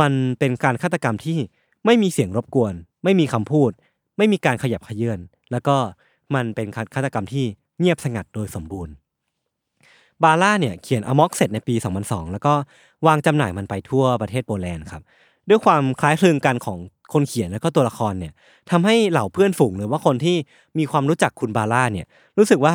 [0.00, 1.38] มันเป็นการฆาตกรรมที่
[1.84, 3.70] ไม่มีเสียงรบกวน ไม่มีคำพูด
[4.18, 5.18] ไม่มีการขยับขยื่น
[5.52, 5.76] แล้วก็
[6.34, 7.44] มันเป็นการฆาตกรรมที่
[7.78, 8.94] เงียบสงัดโดยสมบูรณ์
[10.24, 12.52] บาร่าเนี่ยเขียนอมอกเสร็จในปี 2002 แล้วก็
[13.06, 15.02] วางจำหน่ายมันไปทั่วประเทศโปแลนด์ครับ
[15.48, 16.78] ด้วยความคล้ายคลึงกันของ
[17.12, 18.32] คนเขียนแล้วก็ตัวละครเนี่ย
[18.70, 20.36] ทำให้เหล่าเพื่อนฝูงหรือว่าคนที่
[20.78, 22.06] มีความรู้จักคุณบาร่าเนี่ย
[22.38, 22.74] รู้สึกว่า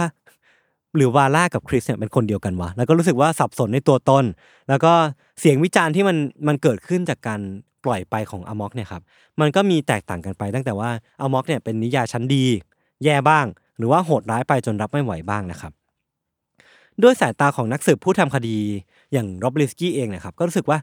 [0.96, 4.26] หรือวาร่ากับคริสเนี่ยเป็นคนเดียวกันวะ แล้วก็รู้สึกว่าสับสนในตัวตน
[4.70, 4.94] แล้วก็
[5.40, 7.40] เสียงวิจารณ์ที่มันมันเกิดขึ้นจากการ
[7.86, 9.02] ปล่อยไปของ Amok เนี่ยครับ
[9.40, 10.90] มันก็มีแตกต่างกันไป ตั้งแต่ว่า
[11.22, 12.46] Amok เนี่ยเป็นนิยายชั้นดี
[13.04, 13.46] แย่บ้าง
[13.78, 15.74] หรือว่าโหดร้ายไปจนรับไม่ไหวบ้างนะครับ
[17.04, 18.58] ด้วยสายตาของนักสืบผู้ทำคดี
[19.14, 20.78] อย่างโรบลิสกี้เองนะครับก็รู้สึกว่า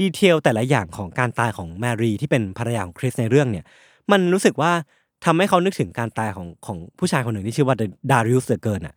[0.00, 3.64] detail แต่ละอย่างของการตายของแมรี่ที่เป็นภรรยาของคริสในเรื่องเนี่ย
[4.10, 4.72] มันรู้สึกว่า
[5.24, 7.76] ทำให้เขานึกถึงการตายของของผู้ชายคนหนึ่งที่ชื่อว่า
[8.10, 8.94] ดาริอุสเดอเกินอะ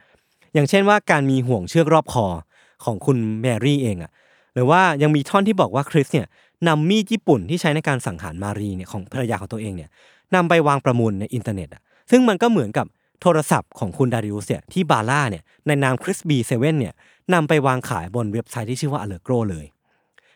[0.53, 2.25] อย่างเช่นว่าการมีห่วงเชือกรอบคอ
[2.85, 4.11] ของคุณแมรี่เองอะ
[4.53, 6.27] หรือว่ายังมีท่อนที่บอกว่าคริสเนี่ย
[6.67, 9.89] นำมีดญี่ปุ่นที่ใช้ในการสังหารมารีเนี่ยของภรรยาของตัวเองเนี่ย
[10.35, 12.85] นำไปวางประมูลในอินเทอร์เน็ตอะซึ่งมันก็เหมือนกับ
[13.21, 16.93] โทรศัพท์ของคุณดาริอุสเนี่ยที่บาร่าเนี่ยในนามคริสบีเซเว่นเนี่ย
[17.33, 19.65] นำไปวางขายบนเว็บไซต์ที่ชื่อว่า Allegro เลย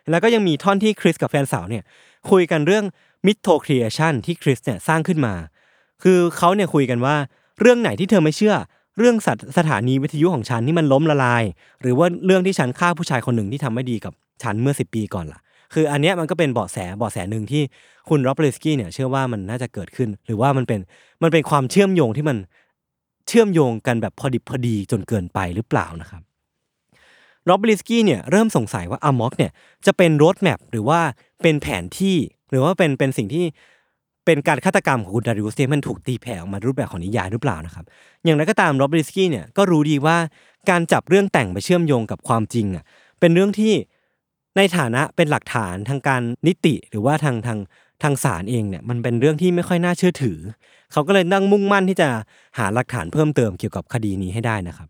[0.10, 1.84] แล้วก็ยังมีท่อนที่คริสกับแฟนสาวเนี่ย
[2.32, 2.86] คุยกันเรื่อง
[3.26, 5.34] mytho creation ที่คริสเนี่ยสร้างขึ้นมา
[6.04, 7.16] คือเขาเนี่ยคุยกันว่า
[7.60, 8.56] เรื่องไหนที่เธอไม่เชื่อ
[8.98, 11.44] เรื่องสถสถานีวิทยุของฉันที่มันล้มละลาย
[11.82, 15.40] หรือว่าเรื่องที่ฉันฆ่าผู้ชายคนหนึ่งที่ทำไม่ดีกับฉันเมื่อ10ปีก่อนล่ะ
[15.74, 17.64] คืออันเนี้ยมันก็เป็นเบาะแสเบาะแสหนึ่งที่
[18.10, 20.80] คุณโรบเลสกี้เนี่ยเชื่อว่ามันน่าจะเกิดขึ้น หรือว่ามันเป็น
[21.24, 22.38] มันเป็นความเชื่อมโยงที่มัน
[23.28, 26.22] เชื่อมโยงกันแบบพอดิบพอดีจนเกินไปหรือเปล่านะครับ
[27.46, 29.52] โรบลิสกี้เนี่ยเริ่มสงสัยว่าอามอกเนี่ย
[29.86, 31.00] จะเป็นโรดแมพหรือว่า
[31.42, 32.18] เป็นแผนที่
[32.50, 33.46] หรือว่าเป็นเป็นสิ่งที่
[34.26, 37.86] เป็นการฆาตกรรมของคุณดาริอุสเนี่ยมันถูกตีแผ่ออกมารูปแบบของนิยายหรือเปล่านะครับ
[38.24, 40.18] อย่างไรก็ตามโรบลิสกี้เนี่ยก็รู้ดีว่า
[40.70, 42.84] การจับเรื่องแต่งไปเชื่อมโยงกับความจริงอะ
[43.20, 43.74] เป็นเรื่องที่
[44.58, 47.60] ในฐานะเป็นหลักฐานทางการนิติหรือว่าทางทาง
[48.04, 50.40] ทางศาลเองเนี่ยมันเป็นเรื่องที่ไม่ค่อยน่าเชื่อถือ
[50.92, 52.10] เขาก็เลยนั่งมุ่งมั่นที่จะ
[52.58, 54.88] หาหลักฐานเพิ่มเติมเกี่ยวกับคดีนี้ให้ได้นะครับ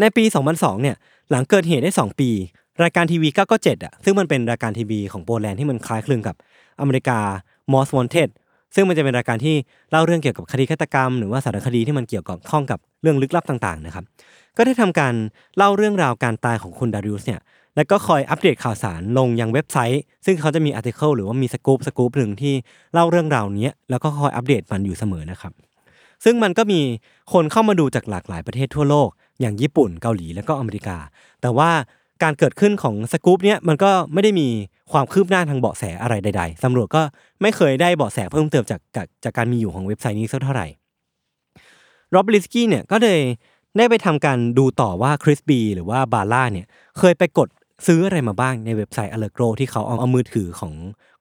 [0.00, 0.24] ในปี
[0.54, 0.96] 2002 เนี่ย
[1.30, 2.30] หลังเกิดเหตุได้ 2 ปี
[2.82, 6.36] รายการทีวี997อะซึ่งมันเป็นรายการทีวีของโปแลนด์ที่มันคล้ายคลึงกับ
[6.80, 7.18] อเมริกา
[7.72, 8.28] Most Wanted
[8.74, 9.54] ซึ่งมันจะเป็นรายการที่
[9.90, 14.04] เล่าเรื่องเกี่ยวกับคดีฆาตกรรม หรือว่าสารคดีที่มันเกี่ยวกับข้องกับเรื่องลึกลับต่างๆนะครับ
[14.56, 15.14] ก็ได้ทำการ
[15.56, 17.40] เล่าเรื่องราวการตายของคุณดาริอุสเนี่ย
[17.78, 22.54] แล้วก็คอยอัปเดตข่าวสารลงยังเว็บไซต์ ซึ่งเขาจะมีอาร์ติเคิลหรือว่ามีสกู๊ปสกู๊ปหนึ่งที่
[22.92, 25.52] เล่าเรื่องราวนี้แล้วก็คอยอัปเดตมันอยู่เสมอนะครับ
[26.24, 26.80] ซึ่งมันก็มี
[27.32, 29.08] คนเข้ามาดูจากหลากหลายประเทศทั่วโลก
[29.40, 30.96] อย่างญี่ปุ่นเกาหลีแล้วก็อเมริกา
[31.42, 31.70] แต่ว่า
[32.22, 34.48] การเกิดขึ้นของสกู๊ปเนี้ยมันก็ไม่ได้มี
[34.92, 37.02] ความคืบหน้าทางเบาะแสอะไรใดๆตำรวจก็
[37.42, 40.66] ไม่เคยได้เบาะแสเพิ่มเติมจากจากจากการมีอยู่ของเว็บไซต์นี้สักเท่าไหร่
[42.10, 43.20] โรบลิสกี้เนี่ยก็เลย
[43.76, 46.66] ได้ไปทำการดูต่อว่าคริสบีหรือว่าบาร่าเนี่ย
[46.98, 47.48] เคยไปกด
[47.86, 50.72] ซื้ออะไรมาบ้างในเว็บไซต์ Allegro ที่เขาเอาเอามือถือของ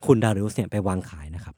[0.05, 1.55] คุณดาริอุสเนี่ยไปวางขายนะครับ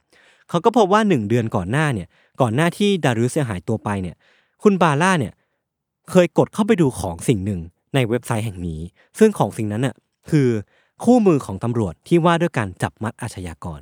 [0.50, 2.08] เขาก็พบว่าหนึ่งเดือนก่อนหน้าเนี่ย
[2.42, 4.16] ก่อนหน้าที่ดาริอุสจะหายตัวไปเนี่ย
[4.64, 5.34] คุณบาร่าเนี่ย
[6.12, 7.60] เคยกดเข้าไปดูของสิ่งหนึ่ง
[7.96, 8.80] ในเว็บไซต์แห่งนี้
[9.20, 9.96] ซึ่งของสิ่งนั้นน่ะ
[10.30, 10.48] คือ
[11.04, 13.80] คู่มือของตำรวจที่ว่าด้วยการจับมัดอาชญากร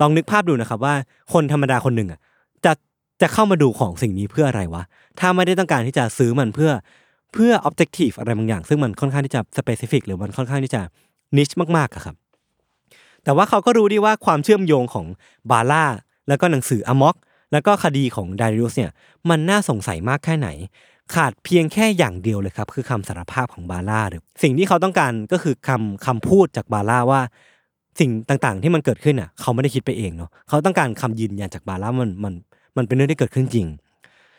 [0.00, 0.94] ลองนึกภาพดูนะครับว่า
[1.32, 2.20] คนธรรมดาคนหนึ่งอะ
[2.64, 2.72] จะ
[3.20, 4.82] จะเข้ามาดูของสิ่งนี้เพื่ออะไรวะ
[5.18, 6.70] ถ้าไม่ได้ต้องการที่จะซื้อมันเพื่อ
[7.32, 10.82] เพื่อ objective อะไรบางอย่าง ซึ่งมันค่อนข้างที่จะ specific หรือมันค่อนข้างที่จะ
[11.36, 12.16] niche มากๆอะครับ
[13.24, 15.06] แต่ว่าเขาก็รู้ดีว่าความเชื่อมโยงของ
[15.50, 15.84] บาร่า
[16.28, 17.16] แล้วก็หนังสืออมอก
[17.52, 18.92] แล้วก็คดีของไดริอุสเนี่ย
[19.30, 20.48] มันน่าสงสัยมากแค่ไหน
[21.14, 27.20] ขาดเพียงแค่อย่างเดียวเลยครับ คือคำสารภาพของบาร่าหรือสิ่งที่เขาต้องการก็คือคำคำพูดจากบาร่าว่า
[28.00, 32.34] สิ่งต่างๆ ที่มันเกิดขึ้นอะเขาไม่ได้คิดไปเองเนาะเขาต้องการคำยืนยันจากบาร่ามันมัน
[32.76, 33.66] มันเป็นเรื่องที่เกิดขึ้นจริง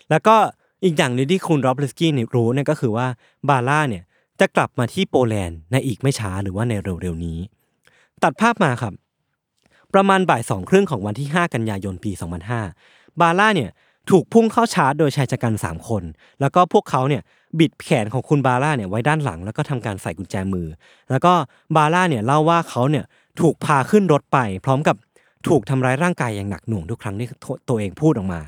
[0.10, 0.36] แล้วก็
[0.84, 3.08] อีกอย่างหนึงที่คุณโรบลิสกี้เนี่ยรู้เนี่ยก็คือว่า
[3.50, 4.04] บาร่าเนี่ย
[4.40, 7.40] จะกลับมาที่โปแลนด์ในอีกไม่ช้าหรือว่าในเร็วๆนี้
[8.24, 8.94] ตัดภาพมาครับ
[9.94, 12.12] ประมาณบ่ายสองครึ่งของวันที่ 5 กันยายนปี
[12.66, 13.70] 2005 บาร่าเนี่ย
[14.10, 16.04] ถูกพุ่งเข้าชาร์จโดยชายชะกัน 3 คน
[16.42, 17.22] แล้วก็พวกเขาเนี่ย
[17.60, 20.68] บิดแขนของคุณบาร่าเนี่ยไว้ด้านหลัง แล้วก็ทำการใส่กุญแจมือ
[21.10, 21.34] แล้วก็
[21.76, 23.06] บาร่าเนี่ยเล่าว่าเขาเนี่ย
[23.42, 24.96] ถูกพาขึ้นรถไป พร้อมกับ
[25.48, 27.28] ถูกทำร้ายร่างกายอย่างหนักหน่วงทุกครั้งที่
[27.70, 28.42] ตัวเองพูดออกมา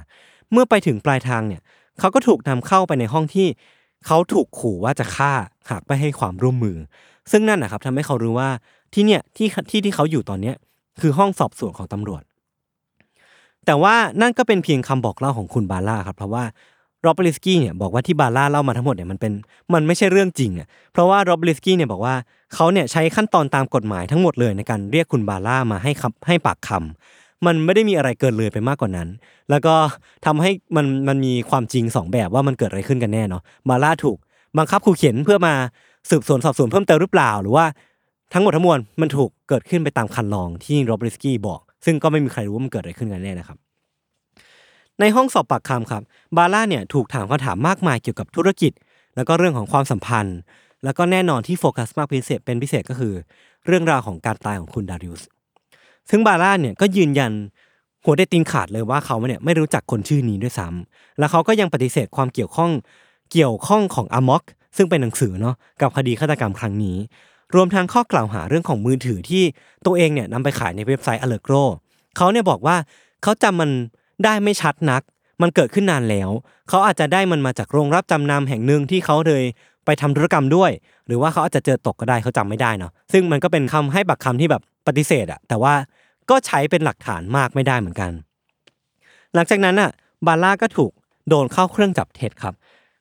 [0.51, 1.61] เมื่อไปถึงปลายทางเนี่ย
[1.99, 3.47] เขาก็ถูกนำเข้าไปในห้องที่
[4.05, 5.33] เขาถูกขู่ว่าจะฆ่า
[5.69, 6.77] หากไม่ให้ความร่วมมือ
[7.31, 8.49] ซึ่งนั่นนะครับทำให้เขารู้ว่า
[8.93, 10.55] ที่เนี่ยที่ที่ที่เขาอยู่ตอนเนี้ย
[11.01, 12.23] คือห้องสอบสวนของตำรวจ
[13.65, 16.43] แต่ว่านั่นก็เป็นเพียงคำบอกเล่าของคุณบาร่าครับเพราะว่า
[17.01, 19.33] โรบลิสกี้เนี่ยบอกว่าที่บาร่าเล่ามาทั้งหมดเนี่ยมันเป็น
[19.73, 22.15] มันไม่ใช่เรื่องจริงอะเพราะว่าโรบลิสกี้เนี่ยบอกว่า
[22.53, 29.07] เขาเนี่ยใช้ขั้นตอนตามกฎหมายทั้งหมดเลยในการเรียกคุณบาร่ามาให้คำให้ปากคำ มันไม่ได้มีอะไรเกินเลยไปมากกว่านั้น
[29.49, 29.75] แล้วก็
[30.25, 34.17] ทำให้มันมันมีความจริงสองแบบว่ามันเกิดอะไรขึ้นกันแน่เนาะบาร่าถูก
[34.57, 35.53] บังคับขู่เข็นเพื่อมา
[36.09, 37.65] สืบสวนสอบสวนเพิ่มเติมหรือเปล่า หรือว่า
[38.33, 43.57] ทั้งหมดทั้งมวลมันถูกเกิดขึ้นไปตามคันลองที่โรบลิสกี้บอก ซึ่งก็ไม่มีใครรู้ว่ามันเกิดอะไรขึ้นกันแน่นะครับ
[44.99, 46.03] ในห้องสอบปากคำครับ
[46.37, 48.71] บาร่าเนี่ยถูกถามคำถามมากมายเกี่ยวกับธุรกิจ
[49.15, 50.37] แล้วก็เรื่องของความสัมพันธ์
[50.83, 53.13] แล้วก็แน่นอนที่โฟกัสมากพิเศษเป็นพิเศษก็คือ
[53.65, 55.23] เรื่องราวของการตายของคุณดาริอุส
[56.09, 57.31] ซึ่งบาร่าเนี่ยก็ยืนยัน
[58.03, 62.71] หัวได้ตีนขาดเลยว่าเขาเนี่ยไม่รู้จักคนชื่อนี้ด้วยซ้ำแล้วเขาก็ยังปฏิเสธความเกี่ยวข้อง
[63.31, 64.43] เกี่ยวข้องของอามอก
[64.77, 66.97] ซึ่งเป็นหนังสือเนาะกับคดีฆาตกรรมครั้งนี้
[67.55, 69.43] รวมทั้งข้อกล่าวหาเรื่องของมือถือที่
[69.85, 71.63] ตัวเองเนี่ยนำไปขายในเว็บไซต์ Allegro
[72.17, 72.75] เขาเนี่ยบอกว่า
[73.23, 73.71] เขาจำมัน
[74.23, 75.01] ได้ไม่ชัดนัก
[75.41, 76.29] มันเกิดขึ้นนานแล้ว
[76.69, 79.43] เขาอาจจะได้มันมาจากโรงรับจำนำแห่งหนึ่งที่เขาเลย
[79.85, 80.71] ไปทำธุรกรรมด้วย
[81.07, 85.73] หรือว่าเขาอาจจะเจอตกก็ได้เขาจำไม่ได้เนาะซึ่งมันก็เป็นคำให้บักคำที่แบบ ปฏิเสธอะแต่ว่า
[86.29, 88.11] ก็ใช้เป็นหลักฐานมากไม่ได้เหมือนกัน
[89.33, 89.91] หลังจากนั้นอะ
[90.27, 90.91] บาร่าก็ถูก
[91.29, 92.53] โดนเข้าเครื่องจับเท็จครับ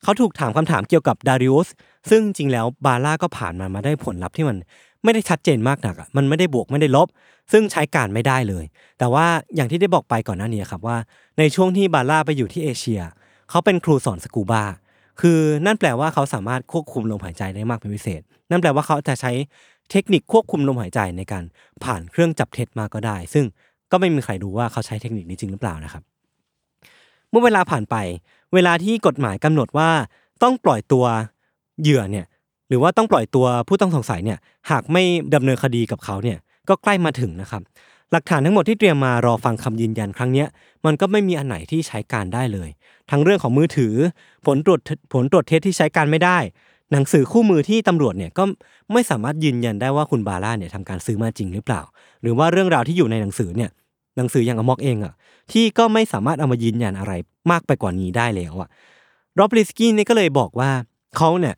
[0.03, 1.69] เขาถูกถามคำถามเกี่ยวกับดาริอุส
[2.11, 4.57] ซึ่งจริงแล้วบาร่าก็ผ่านมันมาได้ผลลัพธ์ที่มัน
[5.05, 7.09] ไม่ได้ชัดเจนมากนักอะมันไม่ได้บวกไม่ได้ลบ
[7.53, 8.65] ซึ่งใช้การไม่ได้เลย
[8.99, 10.97] แต่ว่าอย่างที่ได้บอกไปก่อนหน้านี้ครับว่า
[11.39, 13.01] ในช่วงที่บาร่าไปอยู่ที่เอเชีย
[13.51, 14.65] เขาเป็นครูสอนสกูบา
[15.21, 19.33] คือนั่นแปลว่าเขาสามารถควบคุมลมหายใจได้มากเป็นพิเศษ นั่นแปลว่าเขาจะใช้
[19.91, 21.45] เทคนิคควบคุมลมหายใจในการ
[21.85, 23.45] ผ่านเครื่องจับเท็จมาก็ได้ ซึ่ง
[23.91, 26.03] ก็ไม่มีใครรู้ว่าเขาใช้เทคนิคนี้จริงหรือเปล่านะครับ
[27.31, 27.97] เมื่อเวลาผ่านไป
[28.55, 29.91] เวลาที่กฎหมายกำหนดว่า
[30.43, 31.05] ต้องปล่อยตัว
[31.81, 32.27] เหยื่อเนี่ย
[32.69, 34.39] หรือว่าต้องปล่อยตัวผู้ต้องสงสัยเนี่ย
[34.71, 35.03] หากไม่
[35.35, 37.63] ดำเนินคดีกับเขาเนี่ยก็ใกล้มาถึงนะครับ
[38.13, 40.47] หลักฐานทั้งหมดที่เตรียมมารอฟังคำยืนยันครั้งนี้
[40.85, 42.69] มันก็ไม่มีอันไหนที่ใช้การได้เลย
[43.11, 43.95] ทั้งเรื่องของมือถือ
[44.47, 44.81] ผลตรวจ
[45.13, 46.39] ผลตรวจเท็จที่ใช้การไม่ได้
[46.93, 48.45] หนังสือคู่มือที่ตำรวจเนี่ยก็
[48.93, 51.81] ไม่สามารถยืนยันได้ว่าคุณบาร่าเนี่ยทำการซื้อมาจริงหรือเปล่า
[52.23, 53.71] หรือว่าเรื่องราวที่อยู่ในหนังสือเนี่ย
[54.17, 55.13] หนังสืออย่างอมอกเองอะ
[55.53, 57.13] ที่ก็ไม่สามารถเอามายืนยันอะไร
[57.51, 58.69] มากไปกว่านี้ได้แล้วอะ
[59.37, 60.71] โรบลิสกี้เนี่ยก็เลยบอกว่า
[61.17, 61.55] เขาเนี่ย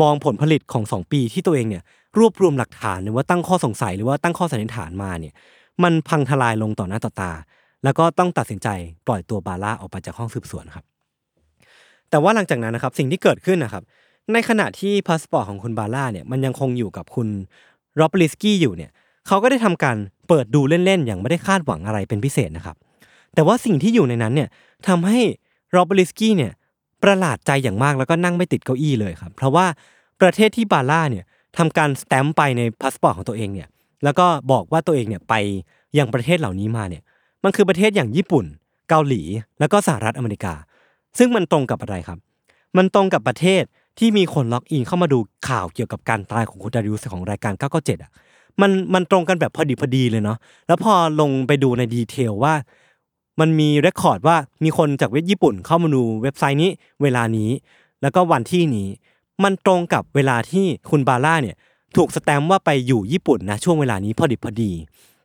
[0.00, 1.82] มองผลผลิตของสองปีที่ตัวเองเนี่ย
[2.18, 5.34] รวบรวมหลักฐานหรือว่าตั้งข้อสงสัยหรือว่าตั้งข้อสันนิษฐานมาเนี่ย
[5.82, 7.32] มันพังทลายลงต่อหน้าต่อตา
[7.84, 8.68] แล้วก็ต้องตัดสินใจ
[9.06, 10.84] ปล่อยตัวบาร่าออกไปจากห้องสืบสวนครับ
[12.10, 13.82] แต่ว่าหลังจากนั้นนะครับสิ่งที่เกิดขึ้นนะครับ
[14.32, 17.28] ในขณะที่พาสปอร์ตของคุณบาร่าเนี่ยมันยังคงอยู่กับคุณ
[17.96, 18.90] โรบลิสกี้อยู่เนี่ย
[19.26, 19.96] เขาก็ได้ทำการ
[20.28, 22.76] เปิดดูเล่นๆ อย่างไม่ได้คาดหวังอะไรเป็นพิเศษนะครับ
[23.34, 24.48] แต่ว่าสิ่งที่อยู่ในนั้นเนี่ย
[24.88, 25.20] ทำให้
[25.72, 26.52] โรบลิสกี้เนี่ย
[27.02, 29.66] ประหลาดใจอย่างมากแล้วก็นั่งไม่ติดเก้าอี้เลยครับ เพราะว่า
[30.20, 31.24] ประเทศที่บาร่าเนี่ย
[31.58, 33.68] ทำการสแตมป์ไปในพาสปอร์ตของตัวเองเนี่ย
[34.04, 35.34] แล้วก็บอกว่าตัวเองเนี่ยไป
[35.98, 37.02] ยังประเทศเหล่านี้มาเนี่ย
[37.44, 38.44] มันคือประเทศอย่างญี่ปุ่น
[38.88, 39.22] เกาหลี
[39.60, 40.54] แล้วก็สหรัฐอเมริกา
[41.18, 42.18] ซึ่งมันตรงกับอะไรครับ
[42.76, 43.62] มันตรงกับประเทศ
[43.98, 48.10] ที่มีคน log in เข้ามาดูข่าวเกี่ยวกับการตายของคุณดาริอุสของรายการ 997อะ
[48.60, 52.54] มันมันตรงกันแบบพอดีพอดีเลยเนาะแล้วพอลงไปดูใน detail ว่า
[53.40, 56.70] มันมี record ว่ามีคนจากเว็บญี่ปุ่นเข้ามาดูเว็บไซต์นี้
[57.02, 57.50] เวลานี้
[58.02, 58.88] แล้วก็วันที่นี้
[59.44, 61.56] มันตรงกับเวลาที่คุณบาร่าเนี่ย
[61.96, 64.72] ถูกสแตมป์ว่าไปอยู่ญี่ปุ่นนะช่วงเวลานี้พอดีพอดี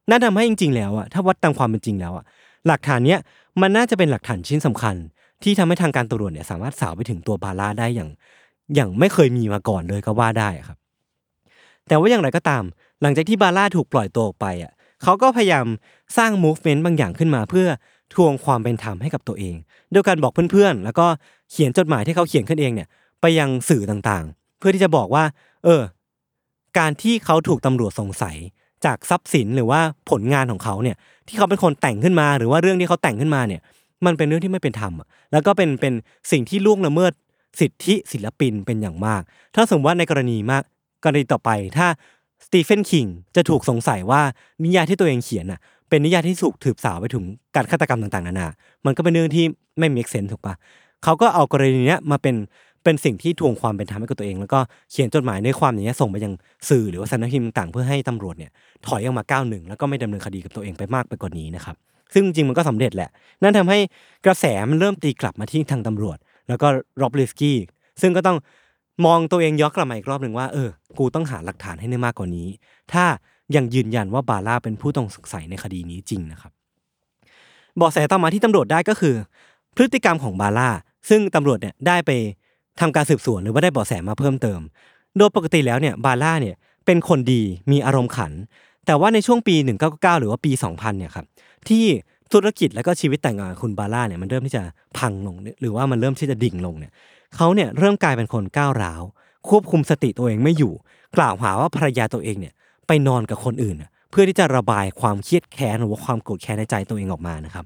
[0.10, 2.26] นั่นทำให้จริง ๆ แล้วอะถ้าวัดตามความเป็นจริงแล้วอะ
[2.68, 3.20] หลักฐานเนี้ย
[3.62, 4.96] มันน่าจะเป็นหลักฐานชิ้นสำคัญ
[5.44, 8.10] ที่ทำให้ทางการตำรวจเนี่ยสามารถสาวไปถึงตัวบาร่าได้อย่าง
[8.76, 10.78] อย่างไม่เคยมีมาก่อนเลยก็ว่าได้ครับ
[11.88, 12.64] แต่ว่าอย่างไรก็ตาม
[13.02, 14.72] หลังจากที่บาร่าถูกปล่อยตัวออกไปอะ
[15.04, 15.66] เขาก็พยายาม
[16.18, 17.68] สร้าง movement บางอย่างขึ้นมา เพื่อ
[18.14, 19.56] ทวงความเป็นธรรมให้กับตัวเอง
[19.92, 21.08] โดยการบอกเพื่อนๆ แล้วก็
[21.52, 22.88] เขียนจดหมายที่เขาเขียนขึ้นเองเนี่ย
[23.22, 25.24] ไปยังสื่อต่างๆ เพื่อที่จะบอกว่า
[25.66, 25.82] เออ
[26.80, 28.38] การที่เขาถูกตำรวจสงสัย
[28.86, 30.96] จากทรัพย์สินหรือว่าผลงานของเขาเนี่ย
[31.28, 33.62] ที่เขาเป็นคนแต่งขึ้นมา หรือว่าเรื่องที่เขาแต่งขึ้นมาเนี่ย
[34.06, 34.94] มันเป็นเรื่องที่ไม่เป็นธรรม
[35.32, 35.94] แล้วก็เป็นเป็น
[36.32, 37.12] สิ่งที่ล่วงละเมิด
[37.60, 39.22] สิทธิศิลปินเป็นอย่างมาก
[39.56, 40.64] ถ้าสมมติว่าในกรณีมาก
[41.04, 41.88] กรณีต่อไปถ้า
[42.46, 44.22] สตีเฟนคิงจะถูกสงสัยว่า
[44.64, 47.24] นิยายที่ตัวเองเขียนน่ะเป็นนิยายที่ถูกถืบสาวไปถึง
[47.56, 48.48] การฆาตกรรมต่างๆนานา
[48.86, 49.46] มันก็เป็นเรื่องที่
[49.80, 50.56] ไม่มีเซนถูกปะ
[51.04, 52.36] เขาก็เอากรณีเนี้ยมาเป็น
[52.84, 54.60] เป็นสิ่งที่ทวงความเป็นธรรมให้กับตัวเอง แล้วก็
[54.92, 56.34] เขียนจดหมายในความอย่างเงี้ยส่งไปยัง
[56.70, 58.52] สื่อหรือว่าสำนักพิมพ์ต่างๆเพื่อให้ตำรวจเนี่ย
[58.88, 61.76] ถอยออกมาก้าวหนึ่งแล้วก็ไม่ดำเนินคดีกับตัวเองไปมากไปกว่านี้นะครับ
[62.14, 63.10] ซึ่งจริงมันก็สำเร็จแหละ
[63.42, 63.80] นั่นทำให้
[64.26, 66.18] กระแสมันเริ่มตีกลับมาที่ทางตำรวจ
[66.48, 67.58] แล้วก็โรบลิสกี้
[68.02, 68.38] ซึ่งก็ต้อง
[69.06, 72.48] มองตัวเองย้อนกลับมาอีกรอบหนึ่งว่าเออ กูต้องหาหลักฐานให้ได้มากกว่านี้
[72.94, 73.06] ถ้า
[73.56, 76.52] ยังยืนยันว่าบาร่าเป็นผู้ต้องสงสัยในคดีนี้จริงนะครับ
[77.78, 79.16] เบาะแสต่อมาที่ตำรวจได้ก็คือ
[79.76, 80.70] พฤติกรรมของบาร่า
[81.10, 82.12] ซึ่งตำรวจเนี่ยได้ไป
[82.80, 84.60] ทำการสืบสวนหรือว่าได้เบาะแสมาเพิ่มเติม
[85.18, 86.56] โดยปกติแล้วเนี่ยบาร่าเนี่ย
[86.86, 88.32] เป็นคนดีมีอารมณ์ขัน
[88.86, 89.56] แต่ว่าในช่วงปี
[89.88, 91.26] 1999 หรือว่าปี 2000 เนี่ยครับ
[91.70, 91.86] ที่
[92.34, 94.64] ธุรกิจแล้วก็ชีวิตแต่งงานคุณบาร่าเนี่ยมันเริ่มที่จะ
[94.98, 96.92] พังลงหรือว่ามันเริ่มที่จะดิ่งลงเนี่ย
[97.36, 99.02] เขาเนี่ยเริ่มกลายเป็นคนก้าวร้าว
[99.50, 100.74] ควบคุมสติตัวเองไม่อยู่
[101.18, 102.54] กล่าวหาว่าภรรยาตัวเองเนี่ย
[102.88, 103.76] ไปนอนกับคนอื่น
[104.12, 107.66] เพื่อที่จะระบายความเคียดแค้นหรือว่าความโกรธแค้นในใจตัวเองออกมานะครับ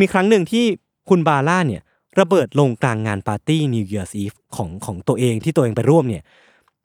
[0.00, 0.64] มีครั้งหนึ่งที่
[1.08, 1.82] คุณบาร่าเนี่ย
[2.20, 6.22] ระเบิดลงกลางงานปาร์ตี้ New Year's Eve ของของตัวเองที่ตัวเองไปร่วมเนี่ย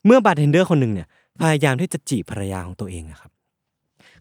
[0.05, 1.07] เมื่อบาร์เทนเดอร์คนหนึ่งเนี่ย
[1.41, 3.31] พยายามที่จะจีบภรรยาของตัวเองนะครับ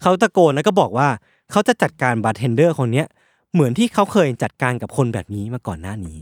[0.03, 1.09] เขาตะโกนแล้วก็บอกว่า
[1.51, 3.07] เขาจะจัดการบาร์เทนเดอร์คนเนี้ย
[3.53, 6.19] เหมือนที่เขาเคยจัดการกับคนแบบนี้มาก่อนหน้านี้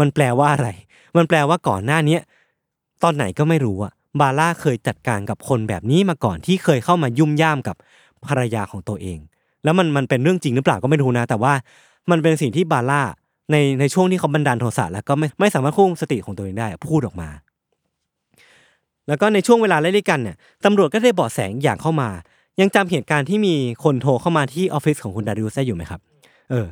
[0.00, 0.68] มันแปลว่าอะไร
[1.16, 2.20] มันแปลว่าก่อนหน้าเนี้ย
[3.02, 7.76] ตอนไหนก็ไม่รู้อะบาร่าเคยจัดการกับคนแบบนี้มาก่อนที่เคยเข้ามายุ่มย่ามกับ
[8.26, 9.18] ภรรยาของตัวเอง
[9.64, 11.52] แล้วมันมันเป็นเรื่องจริงหรือเปล่าก็ไม่รู้นะ แต่ว่า
[12.10, 13.02] มันเป็นสิ่งที่บาร่า
[13.50, 17.28] ในในช่วงที่เขาบันดาลโทสะแล้วก็ไม่ไม่สามารถควบคุมสติของตัวเองได้พูดออกมา
[19.08, 22.08] แล้วก็ในช่วงเวลาไล่ๆกันเนี่ยตำรวจก็ได้เบาะแสอย่างเข้ามา
[22.60, 26.00] ยังจำเหตุการณ์ที่มีคนโทรเข้ามาที่ออฟฟิศของคุณดาริอุสได้อยู่ไหมครับ
[26.50, 26.66] เออ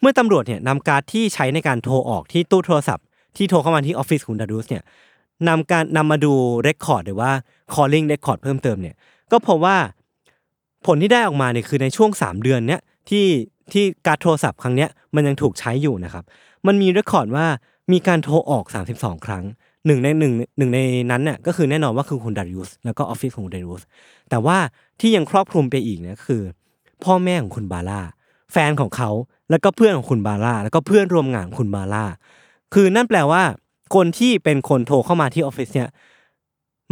[0.00, 3.04] เมื่อตำรวจเนี่ยนำการ์ดที่ใช้ในการโทรออกที่ตู้โทรศัพท์
[3.36, 4.82] ที่โทรเข้ามาที่ออฟฟิศคุณดาริอุสเนี่ย
[5.48, 7.30] นำการ์ดนำมาดู record หรือว่า
[7.74, 8.94] calling record เพิ่มเติมเนี่ย
[9.32, 9.76] ก็พบว่า
[10.86, 13.26] ผลที่ได้ออกมาเนี่ยคือในช่วง 3 เดือนเนี้ยที่
[13.72, 16.24] ที่การโทรศัพท์ครั้งเนี้ยมันยังถูกใช้อยู่นะครับ
[16.66, 17.46] มันมี record ว่า
[17.92, 18.64] มีการโทรออก
[18.96, 19.44] 32 ครั้ง
[19.86, 23.82] หนึ่งในหนึ่งหนึ่งในนั้นเนี่ยก็คือแน่นอนว่าคือคุณดาริอุสแล้วก็ออฟฟิศของคุณดาริอุส
[24.30, 24.58] แต่ว่า
[25.00, 26.42] ที่ยังครอบคลุมไปอีกนี่ยคือ
[27.04, 28.00] พ่อแม่ของคุณบาร่า
[28.52, 29.10] แฟนของเขา
[29.50, 32.04] แล้วก็เพื่อนของคุณบาร่าแล้วก็เพื่อนร่วมงานของคุณบาร่า
[32.74, 33.42] คือนั่นแปลว่า
[33.94, 35.88] คนที่เป็นคนโทรเข้ามาที่ออฟฟิศเนี่ย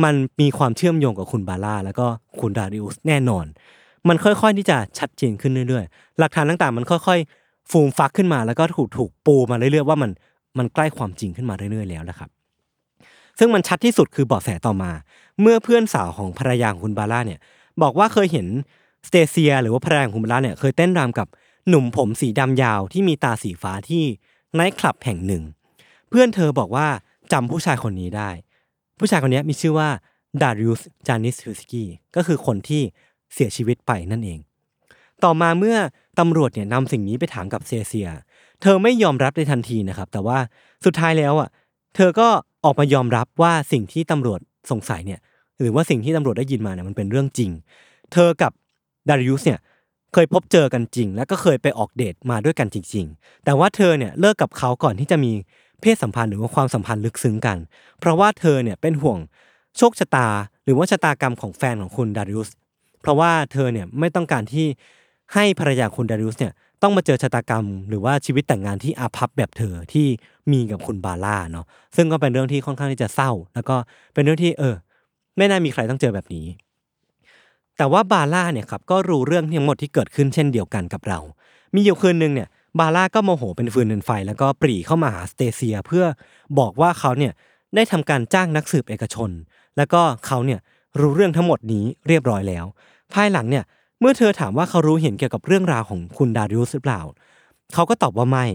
[0.05, 2.07] มันมีความเชื่อมโยงกับคุณบาร่าแล้วก็
[2.41, 3.47] คุณดาริอุสแน่นอน
[4.09, 10.11] มันค่อยๆที่จะชัดเจนขึ้นเรื่อยๆ หลักฐานต่างๆ มันค่อยๆ ฟูมฟักขึ้นมาแล้วก็ถูกถูกปูมาเรื่อยๆว่ามัน
[10.59, 12.29] มันใกล้ความจริงขึ้นมาเรื่อยๆแล้วนะครับ
[13.39, 14.93] ซึ่งมันชัดที่สุดคือเบาะแสต่อมา
[15.41, 17.41] เมื่อเพื่อนสาวของภรรยาของคุณบาร่าเนี่ย
[17.83, 18.47] บอกว่าเคยเห็น
[19.09, 21.29] สเตเซีย หรือว่าภรรยาของคุณบาร่าเนี่ยเคยเต้นรำกับ
[21.69, 24.05] หนุ่มผมสีดำยาวที่มีตาสีฟ้าที่
[24.55, 25.43] ไนท์คลับแห่งหนึ่ง
[26.09, 26.87] เพื่อนเธอบอกว่า
[27.33, 28.31] จำผู้ชายคนนี้ได้
[28.99, 29.89] ผู้ชายคนนี้มีชื่อว่า
[30.43, 32.83] ดาริอุสจานิสฮิสกี้ก็คือคนที่
[33.35, 34.39] เสียชีวิตไปนั่นเอง
[35.25, 35.77] ต่อมาเมื่อ
[36.19, 38.09] ตำรวจเนี่ยนำสิ่งนี้ไปถามกับเซเซีย
[38.63, 40.39] เธอไม่ยอมรับในทันทีนะครับ แต่ว่า
[40.85, 41.49] สุดท้ายแล้วอะ
[41.97, 42.29] เธอก็
[42.65, 45.21] ออกมายอมรับว่าสิ่งที่ตำรวจสงสัยเนี่ย
[45.61, 47.51] หรือว่าสิ่งที่ตำรวจได้ยินมาเนี่ยมันเป็นเรื่องจริง
[48.13, 48.53] เธอกับ
[49.09, 49.61] ดาริอุสเนี่ย
[50.13, 55.33] เคยพบเจอกันจริง แล้วก็เคยไปออกเดทมาด้วยกันจริง ๆ แต่ว่าเธอเนี่ยเลิกกับเขาก่อนที่จะมี
[55.81, 57.59] เพศสัมพันธ์หรือว่าความสัมพันธ์ลึกซึ้งกัน
[58.01, 59.19] เพราะว่าเธอเนี่ยเป็นห่วง
[59.77, 60.29] โชคชะตา
[60.65, 62.51] หรือว่าชะตากรรมของแฟนของคุณดาริอุส
[63.01, 64.67] เพราะว่าเธอเนี่ยไม่ต้องการที่
[65.35, 66.53] ให้ภรรยาคุณดาริอุสเนี่ย
[66.85, 70.07] ต้องมาเจอชะตากรรม หรือว่าชีวิตแต่งงานที่อาภัพแบบเธอที่
[70.53, 71.67] มีกับคุณบาร่าเนาะ
[71.97, 73.77] ซึ่งก็เป็นเรื่องที่ค่อนข้างที่จะเศร้า แล้วก็
[74.15, 74.75] เป็นเรื่องที่เออ
[75.37, 76.47] ไม่น่ามีใครต้องเจอแบบนี้
[77.77, 81.19] แต่ว่าบาร่าเนี่ยครับก็รู้เรื่องทั้งหมดที่เกิดขึ้นเช่นเดียวกันกับเรา
[81.75, 86.05] มีอยู่คืนหนึ่งเนี่ยบาร่าก็โมโหเป็นฟืนเป็นไฟ แล้วก็ปรีเข้ามาหาสเตเซีย เพื่อ
[86.59, 87.33] บอกว่าเขาเนี่ย
[87.75, 89.31] ได้ทำการจ้างนักสืบเอกชน
[89.77, 90.61] แล้วก็เขาเนี่ย
[91.01, 92.65] รู้เรื่องทั้งหมดนี้เรียบร้อยแล้ว
[93.13, 93.65] ภายหลังเนี่ย
[94.01, 97.03] เมื่อเธอถามว่าเขารู้เห็นเกี่ยวกับเรื่องราวของคุณดาริอุสหรือเปล่า
[97.75, 98.47] เขาก็ตอบว่าไม่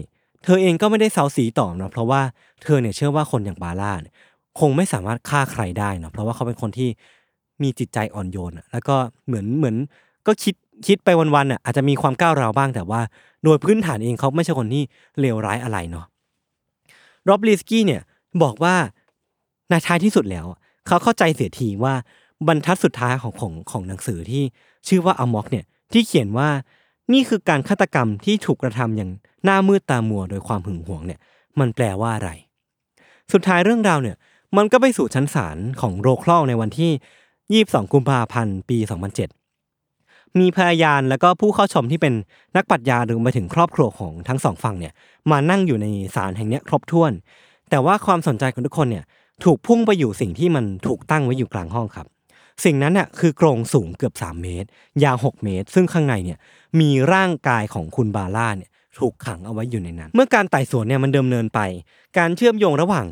[0.44, 2.20] เธอเองก็ไม่ได้เซาซีต่อนะเพราะว่า
[2.62, 4.14] เธอเนี่ยเชื่อว่าคนอย่างบาร่าเนี่ย
[4.60, 6.88] คงไม่สามารถฆ่าใครได้นะเพราะว่าเขาเป็นคนที่
[7.62, 9.76] มีจิตใจอ่อนโยนอะแล้วก็เหมือนเหมือน
[10.26, 10.54] ก็คิด
[10.86, 13.00] คิดไปวันๆอะอาจจะมีความก้าวร้าวบ้างแต่ว่า
[13.44, 14.82] โดยพื้นฐานเองเขาไม่ใช่คนที่
[15.20, 16.06] เลวร้ายอะไรเนาะ
[17.28, 18.02] รอบลีสกี้เนี่ย
[18.42, 18.74] บอกว่า
[19.70, 20.46] ในท้ายที่สุดแล้ว
[20.86, 21.94] เขาเข้าใจเสียทีว่า
[22.48, 24.44] บรรทัดสุดท้ายของของของหนังสือที่
[24.88, 26.48] ชื่อว่าอมอกเนี่ยที่เขียนว่า
[27.12, 29.10] นี่คือการฆาตกรรมที่ถูกกระทำอย่าง
[29.44, 31.20] หน้ามืดตามัวโดยความหึงหวงเนี่ย
[31.58, 32.30] มันแปลว่าอะไร
[33.32, 34.16] สุดท้ายเรื่องราวเนี่ย
[34.56, 39.40] มันก็ไปสู่ชั้นศาลของโรคลอกในวันที่ 22 กุมภาพันธ์ ปี 2007
[40.38, 42.14] มีพยานแล้วก็ผู้เข้าชมที่เป็น
[42.56, 44.92] นักปรัชญารวมไปถึงครอบครัวของทั้งสองฝั่งเนี่ย
[45.30, 47.12] มานั่งอยู่ในศาลแห่งนี้ครบถ้วน
[47.70, 49.04] แต่ว่าความสนใจของทุกคนเนี่ย
[49.44, 52.06] ถูกพุ่งไปอยู่สิ่งที่มันถูกตั้งไว้อยู่กลางห้องครับ
[52.64, 54.68] สิ่งนั้นน่ะคือกรงสูงเกือบ 3 เมตร
[55.04, 56.38] ยาว 6 เมตร ซึ่งข้างในเนี่ย
[56.80, 61.60] มีร่างกายของคุณบาร่าเนี่ยถูกขังเอาไว้อยู่ในนั้น เมื่อการไต่สวนเนี่ยมันเดิมเนินไป
[62.18, 63.06] การเชื่อมโยงระหว่าง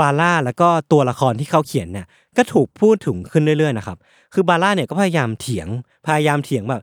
[0.00, 3.98] บาร่าแล้วก็ตัวละครที่เขาเขียนเนี่ยก็ถูกพูดถึงขึ้นเรื่อยๆนะครับ
[4.34, 5.68] คือบาร่าเนี่ยก็พยายามเถียง
[6.06, 6.82] พยายามเถียงแบบ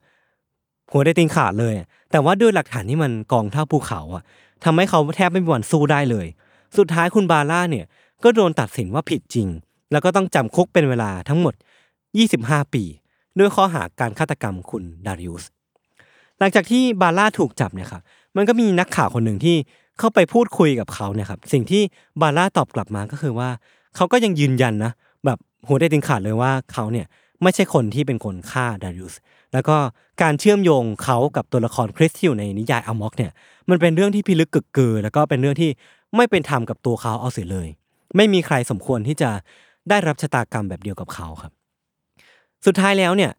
[0.91, 1.73] หัวได้ตีนขาดเลย
[2.11, 4.23] แต่ว่าด้วยหลักฐานที่มันกองเท่าภูเขาอะ
[4.63, 6.27] ทำให้เขาแทบไม่มีวันสู้ได้เลย
[6.77, 7.85] สุดท้ายคุณบาร่าเนี่ย
[8.23, 9.47] ก็โดนตัดสินว่าผิดจริง
[9.91, 11.53] แล้วก็ต้องจำคุกเป็นเวลาทั้งหมด
[12.17, 12.83] 25 ปี
[13.39, 15.45] ด้วยข้อหาการฆาตกรรมคุณดาริอุส
[16.39, 18.01] หลังจากที่บาร่าถูกจับเนี่ยครับ
[18.35, 19.55] มันก็มีนักข่าวคนหนึ่งที่
[19.99, 21.81] เข้าไปพูดคุยกับเขาเนี่ยครับสิ่งที่
[22.21, 23.49] บาร่าตอบกลับมาก็คือว่า
[23.95, 24.91] เขาก็ยังยืนยันนะ
[25.25, 25.37] แบบ
[25.67, 27.05] หัวได้ติงขาดเลยว่าเขาเนี่ย
[27.41, 29.15] ไม่ใช่คนที่เป็นคนฆ่าดาริอุส
[29.53, 29.77] แล้วก็
[30.21, 33.31] การเชื่อมโยงเขากับตัวละครคริสที่อยู่ในนิยายอมอกเนี่ย
[33.69, 35.69] มันเป็นเรื่องที่พิลึกกึกกือ แล้วก็เป็นเรื่องที่
[36.15, 37.67] ไม่เป็นธรรมกับตัวเขาเอาเสียเลย
[38.15, 39.29] ไม่มีใครสมควรที่จะ
[39.89, 41.51] ได้รับชะตากรรมแบบเดียวกับเขาครับ
[42.65, 43.31] สุดท้ายแล้วเนี่ย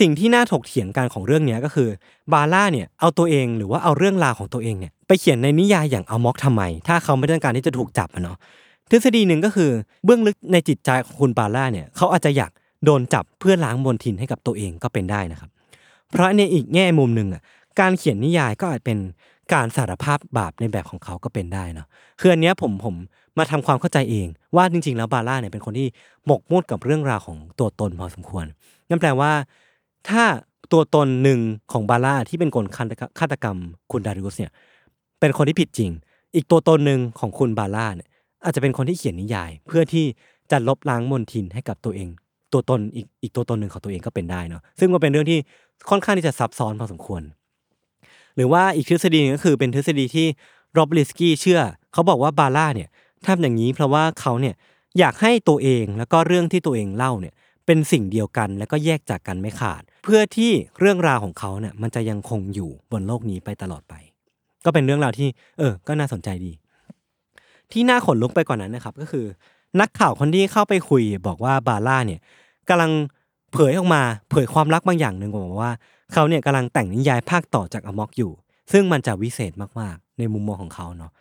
[0.00, 1.88] สิ่งที่น่าถกเถียงกันของเรื่องนี้ก็คือ
[2.32, 8.36] บาร่าเนี่ยเอาตัวเองหรือว่าเอาเรื่องราวของตัวเองเนี่ยไปเขียนในนิยายอย่างเอามอกทำไม ถ้าเขาไม่ต้องการที่จะถูกจับเนาะ
[8.90, 9.70] ทฤษฎีหนึ่งก็คือ
[10.04, 12.50] เบื้องลึกในจิตใจของคุณบาร่าเนี่ยเขาอาจจะอยาก
[12.84, 15.50] โดนจับเพื่อล้างมลทินให้กับตัวเองก็เป็นได้นะครับ
[16.10, 17.42] เพราะในอีกแง่มุมหนึ่งอะ
[17.80, 18.98] การเขียนนิยายก็อาจเป็น
[19.52, 21.86] การสารภาพบาปในแบบของเขาก็เป็นได้เนาะ
[22.20, 22.94] คืออันเนี้ยผมผม
[23.38, 25.88] มาทำความเข้าใจเอง ว่าจริง ๆ แล้วบาร่าเนี่ยเป็นคนที่
[26.26, 28.46] หมกมุ่นกับเรื่องราวของตัวตนพอสมควร
[28.88, 29.32] นั่นแปลว่า
[30.08, 30.24] ถ้า
[30.72, 31.40] ตัวตนหนึ่ง
[31.72, 32.64] ของบาร่าที่เป็นคน
[33.18, 33.56] ฆาตกรรม
[33.90, 34.52] คุณดาริอุสเนี่ย
[35.20, 35.90] เป็นคนที่ผิดจริง
[36.34, 38.08] อีกตัวตนหนึ่งของคุณบาร่าเนี่ย
[38.44, 40.04] อาจจะเป็นคนที่เขียนนิยาย เพื่อที่
[40.50, 42.08] จะลบล้างมลทินให้กับตัวเอง
[42.52, 45.38] ตัวตนอีกอีกตัวตนหนึ่งของตัวเองก็เป็นได้เนาะซึ่งมันเป็นเรื่องที่
[45.90, 47.22] ค่อนข้างที่จะซับซ้อนพอสมควร
[48.36, 50.26] หรือว่าอีกทฤษฎีหนึงก็คือเป็นทฤษฎีที่
[50.72, 51.60] โรบลิสกี้เชื่อ
[51.92, 52.88] เขาบอกว่าบาร่าเนี่ย
[53.26, 54.54] ทำอย่างนี้เพราะว่าเขาเนี่ย
[54.98, 57.34] อยากให้ตัวเองแล้วก็เรื่องที่ตัวเองเล่าเนี่ย
[57.68, 63.94] เป็นสิ่งเดียวกันแล้วก็แยกจากกันไม่ขาด เพื่อที่เรื่องราวของเขาเนี่ยมันจะยังคงอยู่บนโลกนี้ไปตลอดไป
[64.64, 66.52] ก็เป็นเรื่องราวที่ เออ ก็น่าสนใจดี
[67.72, 69.24] ที่น่าขนลุกไปกว่านั้นนะครับ ก็คือ
[69.80, 72.20] นักข่าวคนที่เข้าไปคุยบอกว่าบาร่าเนี่ย
[72.68, 72.90] กำลัง
[73.52, 75.72] เผยออกมาเผยความรักบางอย่างหนึ่งบอกว่า
[76.12, 78.32] เขาเนี่ยกำลังแต่งนิยายภาคต่อจากอมอกอยู่
[78.72, 81.12] ซึ่งมันจะวิเศษมากๆ ในมุมมองของเขาเนาะ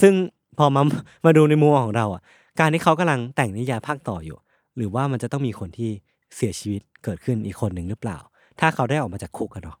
[0.00, 0.12] ซึ่ง
[0.58, 0.82] พอมา
[1.24, 2.22] มาดูในมุมมองของเราอะ
[2.60, 4.36] การที่เขากำลังแต่งนิยายภาคต่ออยู่
[4.78, 5.90] หรือว่ามันจะต้องมีคนที่
[6.36, 8.18] เสียชีวิตเกิดขึ้นอีกคนหนึ่งหรือเปล่า
[8.60, 9.76] ถ้าเขาได้ออกมาจากคุกกันเนาะ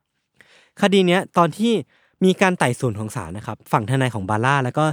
[0.80, 1.72] คดีเนี้ยตอนที่
[2.24, 4.84] มีการไต่สวนของศาลนะครับ ฝั่งทนายของบาร่าแล้วก็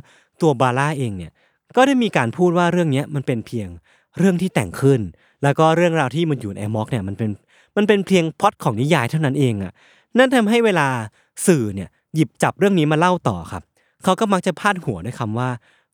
[0.41, 1.31] ตัวบาร่าเองเนี่ย
[1.75, 3.67] ก็ได้มีการพูดว่าเรื่องเนี้ยมันเป็นเพียง
[4.17, 5.01] เรื่องที่แต่งขึ้น
[5.43, 7.29] แล้วก็เรื่องราวที่มันอยู่ในแอมอกเนี่ยมันเป็น
[7.77, 9.73] มันเป็นเพียงพล็อดของนิยายเท่านั้นเองอะ
[10.17, 10.87] นั่นทำให้เวลา
[11.47, 13.63] สื่อเนี่ยหยิบจับเรื่องนี้มาเล่าต่อครับ
[14.03, 15.49] เขาก็มักจะพาดหัวด้วยคำว่า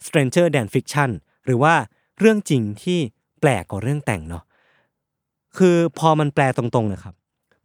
[0.06, 1.10] stranger than fiction
[1.46, 1.74] หรือว่า
[2.20, 3.00] เรื่องจริงที่
[3.42, 4.44] แปลกกว่าเรื่องแต่งเนาะ
[5.58, 7.16] คือพอมันแปลตรงๆนะครับ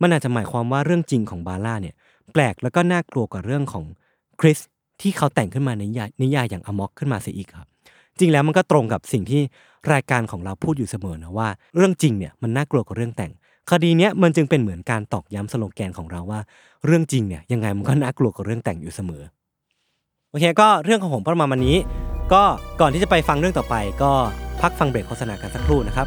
[0.03, 1.95] มันอาจจะหมายความว่าเรื่องจริงของบาร่าเนี่ย
[2.33, 3.85] แปลกแล้วก็น่ากลัวกว่าเรื่องของ
[4.41, 4.59] คริส
[5.01, 7.69] ที่เขาแต่งขึ้นมาในนิยายนิยายอย่างอมอกขึ้นมาเสียอีกครับ
[8.19, 9.43] จริงแล้วมันก็ตรงกับสิ่งที่
[9.93, 13.33] รายการของเราพูดอยู่เสมอนะว่า เรื่องจริงเนี่ยมันน่ากลัวกว่าเรื่องแต่ง
[13.71, 16.41] คดีเนี้ยมันจึงเป็นเหมือนการตอกย้ำสโลแกนของเราว่า
[16.87, 19.23] เรื่องจริงเนี่ยยังไงมันก็น่ากลัวกว่าเรื่องแต่งอยู่เสมอ
[20.31, 21.77] โอเคก็เรื่องของผมประมาณวันนี้
[22.33, 22.43] ก็
[22.81, 24.13] ก่อนที่จะไปฟังเรื่องต่อไป ก็
[24.63, 26.07] พักฟังเบรกโฆษณากันสักครู่นะครับ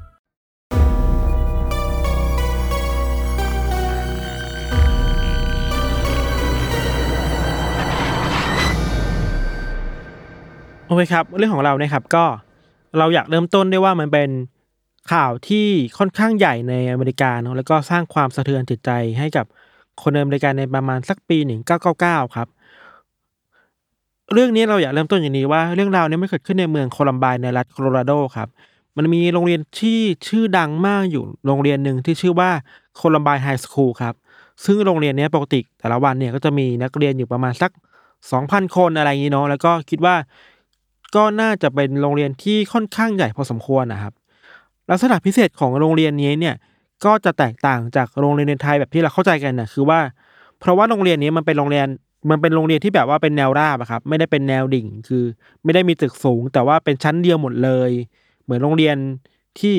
[10.91, 12.25] อเคครับ เรื่องของเราเนี่ยครับก็
[12.97, 14.29] เราอยากเริ่มต้นด้วยว่ามันเป็น
[15.11, 15.67] ข่าวที่
[15.97, 19.45] ค่อนข้างใหญ่ในอเมริกาเนอะแล้วก็สร้างความสะเทือนจิตใจให้กับ
[20.01, 22.47] คนในอเมริกาในประมาณสักปีหนึ่งเก้าเก้าเก้าครับ
[24.33, 28.47] เรื่องนี้เราอยากเริ่มต้นอย่างนี้ว่าเรื่องราวนี้ไม่เกิดขึ้นในเมืองโคลัมไบในรัฐโคโลราโดครับ
[28.97, 32.49] มันมีโรงเรียนที่ชื่อดังมากอยู่โรงเรียนหนึ่งที่ชื่อว่า
[32.95, 34.13] โคลัมไบไฮสคูลครับ
[34.65, 37.71] ซึ่งโรงเรียนนี้ปกติแต่ละวันเนี่ยก็จะมีนักเรียนอยู่ประมาณสัก
[38.31, 40.15] สองพันคนอะไรอย่างนี้เนาะแล้วก็คิดว่า
[41.15, 44.13] ก็น่าจะเป็นโรงเรียนที่ค่อนข้างใหญ่พอสมควรนะครับ
[44.89, 46.55] ลักษณะพิเศษของโรงเรียนนี้เนี่ย
[47.05, 49.99] ก็จะแตกต่างจากโรงเรียนในไทยแบบที่เราเข้าใจกันนะคือว่า
[50.59, 51.87] เพราะว่าโรงเรียนนี้มันเป็นโรงเรียน
[52.29, 55.23] มันเป็นโรงเรียนที่แบบว่าเป็นแนวราบอะครับไม่ได้เป็นแนวดิ่งคือ
[55.63, 57.91] ไม่ได้มีตึกสูง แต่ว่าเป็นชั้นเดียวหมดเลย
[58.43, 58.95] เหมือนโรงเรียน
[59.59, 59.75] ที่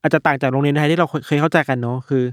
[0.00, 2.24] อาจจะต่างจากโรงเรียนไทยที่เราเคยเข้าใจกันเนาะคือ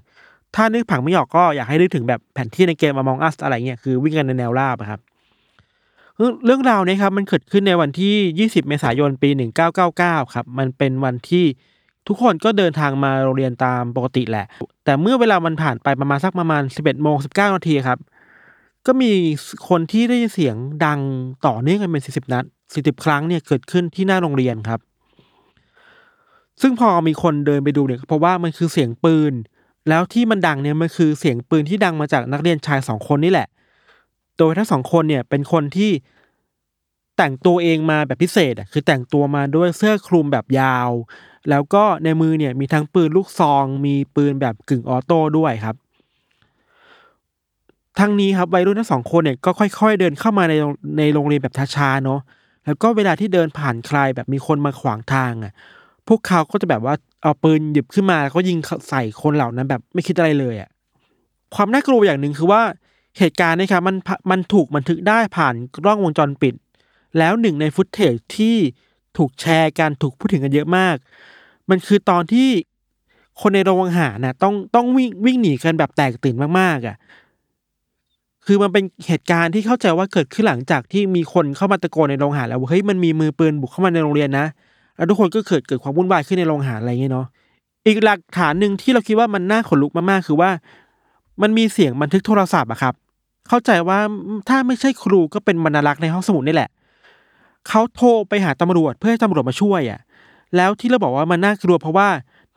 [0.56, 5.00] ถ้านึกผังไม่ออกก็อยากให้นึกถึงแบบแผนที่ในเกม Among Us อะไรเงี้ยคือวิ่งกันในแนวราบอะครับ
[6.46, 9.30] เรื่องราวนี้ครับมันเกิดขึ้นในวันที่ 20 เมษายนปี
[9.82, 11.46] 1999 ครับ มันเป็นวันที่
[12.08, 14.46] ทุกคนก็เดินทางมาโรงเรียนตามปกติแหละ
[14.84, 18.00] แต่เมื่อเวลามันผ่านไปประมาณสักประมาณ 11โมง19นาทีครับ
[18.86, 19.12] ก็มี
[19.70, 20.56] คนที่ได้ยินเสียง
[20.86, 21.00] ดัง
[21.48, 22.46] ต่อเนื่องกันเป็น 40 นัด
[22.76, 24.80] 40 ครั้งเนี่ยเกิดขึ้นที่หน้าโรงเรียนครับ
[26.62, 29.34] ซึ่งพอมีคนเดินไปดูเนี่ยเพราะว่ามันคือเสียงปืน
[29.90, 33.48] แล้วที่มันดังเนี่ยมันคือเสียงปืนที่ดังมาจากนักเรียนชายสองคนนี่แหละ
[34.38, 35.92] โดยทั้งสองคนเนี่ยเป็นคนที่
[37.18, 40.90] แต่งตัวเองมาแบบพิเศษอะคือแต่งตัวมาด้วยเสื้อคลุมแบบยาว
[41.50, 45.76] แล้วก็ในมือเนี่ยมีทั้งปืนลูกซอง มีปืนแบบกึ่งออโต้ด้วยครับ
[48.00, 50.54] ทั้งนี้ครับวัยรุ่นทั้งสองคนเนี่ยก็ค่อย ๆ เดินเข้ามาใน
[50.98, 52.20] ในโรงเรียนแบบช้าๆเนาะ
[52.66, 55.54] แล้วก็เวลาที่เดินผ่านใครแบบมีคนมาขวางทางอะ
[56.08, 58.58] พวกเขาก็จะแบบว่าเอาปืนหยิบขึ้นมาแล้วก็ยิง
[58.90, 60.70] ใส่คนเหล่านั้นแบบไม่คิดอะไรเลยอะ
[61.56, 62.62] ความน่ากลัวอย่างหนึ่งคือว่า
[63.20, 63.96] เหตุการณ์เนะครับมัน
[64.32, 66.54] มันถูกบันทึกได้ผ่านกล้องวงจรปิด
[67.18, 68.56] แล้วหนึ่งในฟุตเทจที่
[69.18, 70.96] ถูกแชร์กันถูกพูดถึงกันเยอะมาก
[71.70, 72.48] มันคือตอนที่
[73.42, 76.98] คนในโรงอาหารนะต้องต้องวิ่งวิ่งหนีกันแบบแตกตื่นมากๆอะ
[78.46, 84.46] คือมันเป็นเหตุการณ์ที่เข้าใจว่าเกิดขึ้นหลังจากที่มีคนเข้ามาตะโกนในโรงอาหารแล้วว่าเฮ้ยมันมีมือปืนบุกเข้ามาในโรงเรียนนะ
[84.96, 87.28] แล้วทุกคนก็เกิดเกิดความวุ่นวายขึ้นในโรงอาหารอะไรเงี้ยเนาะ
[87.88, 90.50] อีกหลักฐานหนึ่งที่เราคิดว่ามันน่าขนลุกมากๆคือว่า
[91.42, 92.94] มันมีเสียงบันทึกโทรศัพท์อะครับ
[93.48, 94.00] เข้าใจว่า
[94.50, 96.70] ถ้าไม่ใช่ครูก็เป็นบรรลักษ์ในห้องสมุดนี่แหละ
[97.68, 100.00] เขาโทรไปหาตำรวจเพื่อให้ตำรวจมาช่วยอะ
[100.56, 102.08] แล้วที่เราบอกว่ามันน่ากลัวเพราะว่า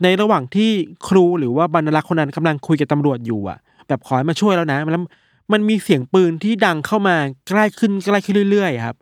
[0.02, 0.70] ในระหว่างที่
[1.08, 3.58] ครูหรือว่าบรรลักษ์คนนั้นกำลังคุยกับตำรวจอยู่อะ
[3.88, 5.02] แบบขอให้มาช่วยแล้วนะแล้ว
[5.52, 7.16] มันมีเสียงปืนที่ดังเข้ามา
[7.48, 8.96] ใกล้ขึ้นใกล้ขึ้นเรื่อยๆครับ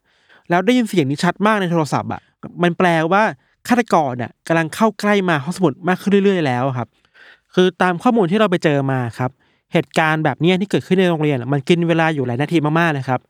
[0.51, 2.21] แล้วได้ยินเสียงนี้ชัดมากในโทรศัพท์อะ
[2.63, 3.23] มันแปลว่า
[3.69, 6.89] ฆาตกรเนี่ยกำลังเข้าใกล้มาห้องสมุดมากขึ้นเรื่อย ๆ แล้วครับ
[7.55, 9.31] คือตามข้อมูลที่เราไปเจอมาครับ
[9.73, 13.21] เหตุการณ์แบบนี้ที่เกิดขึ้นในโรงเรียน มันกินเวลาอยู่หลายนาทีมากๆเลยครับ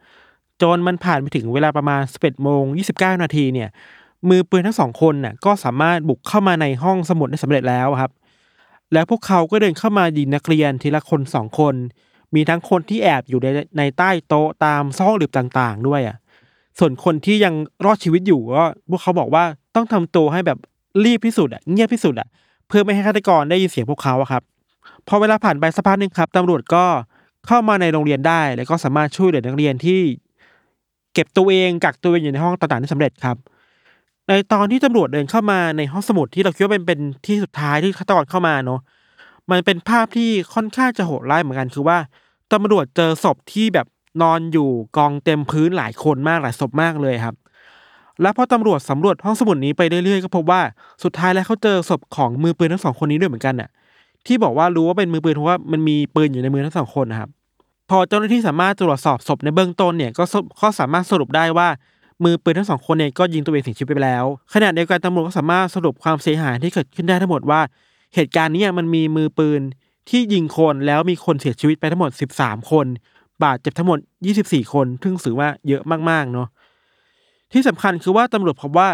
[0.62, 2.62] จนมันผ่านไปถึงเวลาประมาณ 11โมง
[2.94, 3.68] 29 นาทีเนี่ย
[4.28, 8.12] มือปืนทั้งสองคนน่ะก็สามารถบุกเข้ามาในห้องสมุดได้สำเร็จแล้วครับ
[8.92, 11.74] แล้วพวกเขาก็เดินเข้ามายิงนักเรียนทีละคนสองคน
[12.34, 13.46] มีทั้งคนที่แอบอยู่ใน
[13.78, 16.16] ในใต้โต๊ะตามซอกหลืบต่างๆ ด้วยอะ
[16.78, 20.58] ส่วนคนที่ยังรอดชีวิตอยู่ก็พวกเขาบอกว่าต้องทำตัวให้แบบ
[21.04, 22.28] รีบที่สุดอะเงียบที่สุดอะ
[22.68, 24.42] เพื่อไม่ให้ฆาตกรได้ยินเสียงพวกเขาอะครับ
[25.08, 26.84] พอเวลาผ่านไปสักพักหนึ่งครับตำรวจก็
[27.46, 30.00] เข้ามาในโรงเรียนได้ แล้วก็สามารถช่วยเหลือนักเรียนที่
[31.14, 33.36] เก็บตัวเองกักตัวเองอยู่ในห้องต่างๆได้สำเร็จครับ
[34.26, 38.80] ในตอนที่ตำรวจเดินเข้ามาในห้องสมุดที่เราคิดว่าเป็นเป็นที่สุดท้ายที่ฆาตกรเข้ามาเนาะ
[39.50, 41.98] มันเป็นภาพที่ค่อนข้างจะโหดร้ายเหมือนกันคือว่า
[42.52, 43.86] ตำรวจเจอศพที่แบบ
[44.22, 47.34] นอนอยู่กองเต็มพื้นหลายคนมากหลายศพมากเลยครับ
[48.22, 50.60] แล้วพอตำรวจสำรวจห้องสมุดนี้ไปเรื่อยๆก็พบว่า
[51.04, 53.68] สุดท้ายแล้วเขาเจอศพของมือปืนทั้งสองคนนี้ด้วยเหมือนกันน่ะ
[54.26, 57.30] ที่บอกว่ารู้ว่าเป็นมือปืนเพราะว่ามันมีปืนอยู่ในมือทั้งสองคนนะครับ
[57.90, 61.68] พอเจ้าหน้าที่สามารถตรวจสอบศพในเบื้องต้นเนี่ยก็สก็สามารถสรุปได้ว่า
[62.24, 64.24] มือปืนทั้งสองคนเนี่ยก็ยิงตัวเองเสียชีวิตไปแล้ว
[64.54, 67.60] ขณะเดียวกันตำรวจก็สามารถสรุปความเสียหายที่เกิดขึ้นได้ทั้งหมดว่า
[68.14, 69.60] เหตุการณ์นี้มันมีมือปืน
[70.08, 72.86] ที่ยิงคนแล้วมีคนเสียชีวิตไปทั้งหมด 13 คน
[73.42, 73.98] บาดเจ็บทั้งหมด
[74.36, 76.48] 24 คนซึ่งถือว่าเยอะมากๆเนาะ
[77.52, 78.88] ที่สำคัญคือว่าตำรวจพบว่า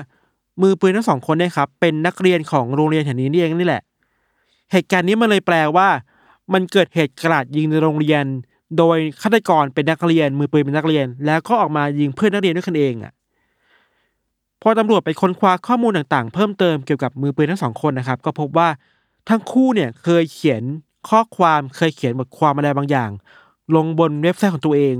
[0.62, 3.82] มือปืนทั้งสองคนเนี่ยครับเป็นนักเรียนของโรงเรียนแห่งนี้นี่เองนี่แหละ
[4.72, 5.88] เหตุการณ์นี้มันเลยแปลว่า
[6.52, 8.24] มันเกิดเหตุกราดยิงในโรงเรียน
[8.78, 13.12] โดยฆาตกรเป็นนักเรียน มือปืนเป็นนักเรียน แล้วก็ออกมายิงเพื่อนนักเรียนด้วยกันเองอะ
[14.62, 18.68] พอตำรวจไปค้นคว้าข้อมูลต่างๆ เพิ่มเติมเกี่ยวกับมือปืนทั้งสองคนนะครับ ก็พบว่า
[19.28, 20.62] ทั้งคู่เนี่ยเคยเขียน
[21.08, 23.10] ข้อความเคยเขียนบทความอะไรบางอย่าง
[23.76, 24.96] ลงบนเว็บไซต์ของตัวเอง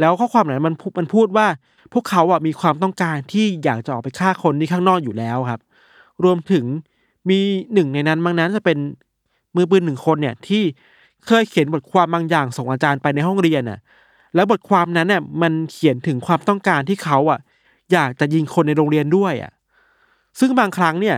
[0.00, 1.46] แล้วข้อความนั้นมันมันพูดว่า
[1.92, 5.60] พวกเขาอะมีความต้องการที่อยากจะออกไปฆ่าคนที่ข้างนอกอยู่แล้วครับ
[6.24, 6.64] รวมถึง
[7.30, 7.40] มี
[7.74, 8.78] หนึ่งในนั้นบางนั้นจะเป็น
[9.56, 10.62] มือปืนหนึ่งคนเนี่ยที่
[11.26, 13.78] เคยเขียนบทความบางอย่างส่งอาจารย์ไปในห้องเรียนน่ะ
[14.34, 17.40] แล้วบทความนั้นเนี่ยมันเขียนถึงความต้องการที่เขาอะ
[17.92, 19.52] อยากจะยิงคนในโรงเรียนด้วยอะ
[20.40, 21.16] ซึ่งบางครั้งเนี่ย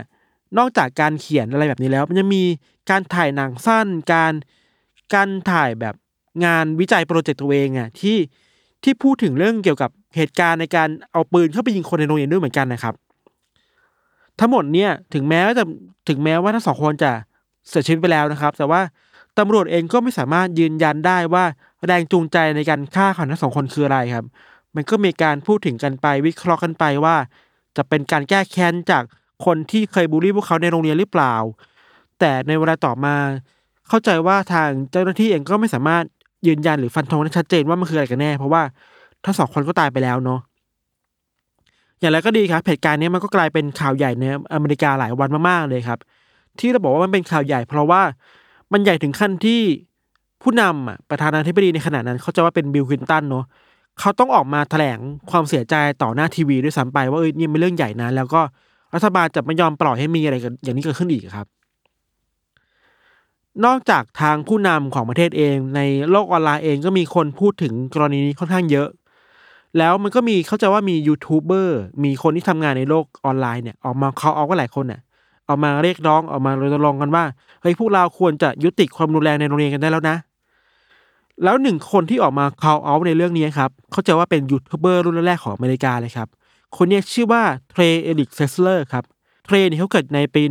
[0.58, 2.42] นอกจากการเขียนอะไรแบบนี้แล้ว มันยังมี
[2.90, 4.32] การถ่ายหนังสั้น การ
[5.14, 5.94] การถ่ายแบบ
[6.44, 8.16] งานวิจัยโปรเจกต์ตัวเองอะที่
[8.82, 12.94] ที่พูดถึงเรื่องเกี่ยวกับเหตุการณ์ในการเอาปืนเข้าไปยิงคนในโรงเรียนด้วยเหมือนกันนะครับ
[14.40, 15.64] ทั้งหมดเนี่ยถึงแม้ว่าจะ
[16.08, 17.12] ถึงแม้ว่าทั้งสองคนจะ
[17.68, 18.80] เสียชีวิตไปแล้วนะครับ แต่ว่า
[19.38, 21.44] ตำรวจเองก็ไม่สามารถยืนยันได้ว่า
[21.86, 24.26] แรงจูงใจในการฆ่าของทั้งสองคนคืออะไรครับ
[24.74, 27.16] มันก็มีการพูดถึงกันไปวิเคราะห์กันไปว่า
[27.76, 29.02] จะเป็นการแก้แค้นจาก
[29.44, 31.34] คนที่เคยบูลลี่พวกเขาในโรงเรียนหรือเปล่า
[32.20, 33.14] แต่ในเวลาต่อมา
[33.88, 36.04] เข้าใจว่าทางเจ้าหน้าที่เองก็ไม่สามารถ
[36.46, 38.62] ยืนยันหรือฟันธงได้ชัดเจนว่ามันคืออะไรกันแน่ เพราะว่า
[39.24, 40.40] ทั้งสองคนก็ตายไปแล้วเนาะ
[42.04, 44.24] อย่างไรก็ดีครับเหตุการณ์นี้มันก็กลายเป็นข่าวใหญ่ใน
[44.54, 45.98] อเมริกาหลายวันมากๆเลยครับ
[46.58, 48.02] ที่เราบอกว่ามันเป็นข่าวใหญ่ เพราะว่า
[48.72, 49.60] มันใหญ่ถึงขั้นที่
[50.42, 53.44] ผู้นำประธานาธิบดีในขณะนั้น เข้าใจว่าเป็นบิลคลินตันเนาะ
[54.00, 54.98] เขาต้องออกมาแถลง
[55.30, 58.40] ความเสียใจต่อหน้าทีวีด้วยซ้ำไปว่าเออนี่เป็นเรื่องใหญ่นะ แล้วก็
[58.94, 61.46] รัฐบาลจะไม่ยอมปล่อยให้มีอะไรกันอย่างนี้เกิดขึ้นอีกครับ
[63.64, 65.80] นอกจากทางผู้นำของประเทศเอง ใน
[66.10, 68.88] โลกออนไลน์เองก็มีคนพูดถึงกรณีนี้ค่อนข้างเยอะ
[69.78, 75.00] แล้วมันก็มีเข้าใจว่ามียูทูบเบอร์มีคนที่ทำงานในโลกออนไลน์เนี่ยออกมาเขาเอาก็หลายคนเนี่ย
[75.48, 77.24] ออกมาเรียกร้องออกมารณรงค์กันว่า
[77.62, 80.16] เฮ้ยพวกเราควรจะยุติความรุนแรงในโรงเรียนกันได้แล้วนะ
[81.44, 86.28] แล้วหนึ่งคนที่ออกมา call out ในเรื่องนี้ครับเข้าใจว่าเป็นยูทูบเบอร์รุ่นแรกของอเมริกาเลยครับ
[86.76, 89.04] คนนี้ชื่อว่าเทรเอริกเซสเลอร์ครับ
[89.44, 90.42] เทรเนี่ยเขาเกิดในปี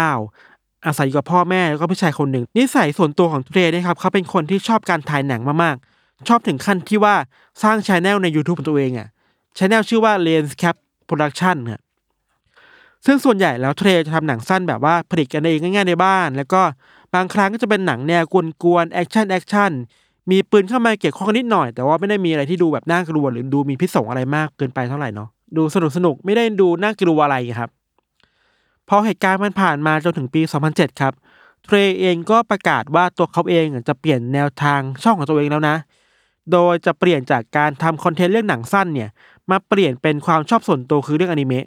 [0.00, 5.87] 1989 อาศัยอยู่กับพ่อแม่แล้วก็พี่ชายคนหนึ่งนิสัยส่วนตัวของเทรเนะครับเขาเป็นคนที่ชอบการถ่ายหนังมากๆ
[6.28, 7.14] ชอบถึงขั้นที่ว่า
[7.62, 9.08] สร้างช anel ใน YouTube ของตัวเองอะ
[9.58, 10.76] ช anel ชื่อว่า Lenscap
[11.08, 11.82] Production ครับ
[13.06, 16.62] ซึ่งส่วนใหญ่แล้วเทรจะทำหนังสั้นแบบว่าผลิตกันเองง่ายๆในบ้าน แล้วก็
[17.14, 18.24] บางครั้งก็จะเป็นหนังแนว
[18.62, 19.70] กวนๆแอคชั่นแอคชั่น
[20.30, 27.70] มีปืนเข้ามาเกี่ยวข้องนิดหน่อย แต่ว่าไม่ได้มีอะไรที่ดูแบบน่ากลัวหรือดูมีพิษสงอะไรมากเกินไปเท่าไหร่เนาะดูสนุกสนุกไม่ได้ดูน่ากลัวอะไรครับ
[28.88, 30.40] พอเหตุการณ์มันผ่านมาจนถึงปี
[30.70, 31.12] 2007 ครับ
[31.64, 35.76] เทรเองก็ประกาศว่าตัวเขาเองจะเปลี่ยนแนวทางช่องของตัวเองแล้วนะ
[36.52, 39.08] โดยจะเปลี่ยนจากการทำคอนเทนต์เรื่องหนังสั้นเนี่ย
[39.50, 41.66] มาเปลี่ยนเป็นความชอบส่วนตัวคือเรื่องอนิเมะ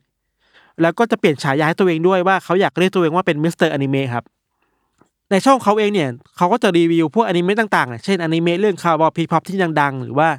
[0.82, 4.24] แล้วก็จะเปลี่ยนฉายาให้ตัวเองด้วยว่าเขาอยากเรียกตัวเองว่าเป็นมิสเตอร์อนิเมะครับ
[5.32, 10.30] ในช่องเขาเองเนี่ยเขาก็จะรีวิวพวกอนิเมะต่างๆ เช่นอนิเมะเรื่อง Cowboy Bebop ที่ดังๆ หรือว่า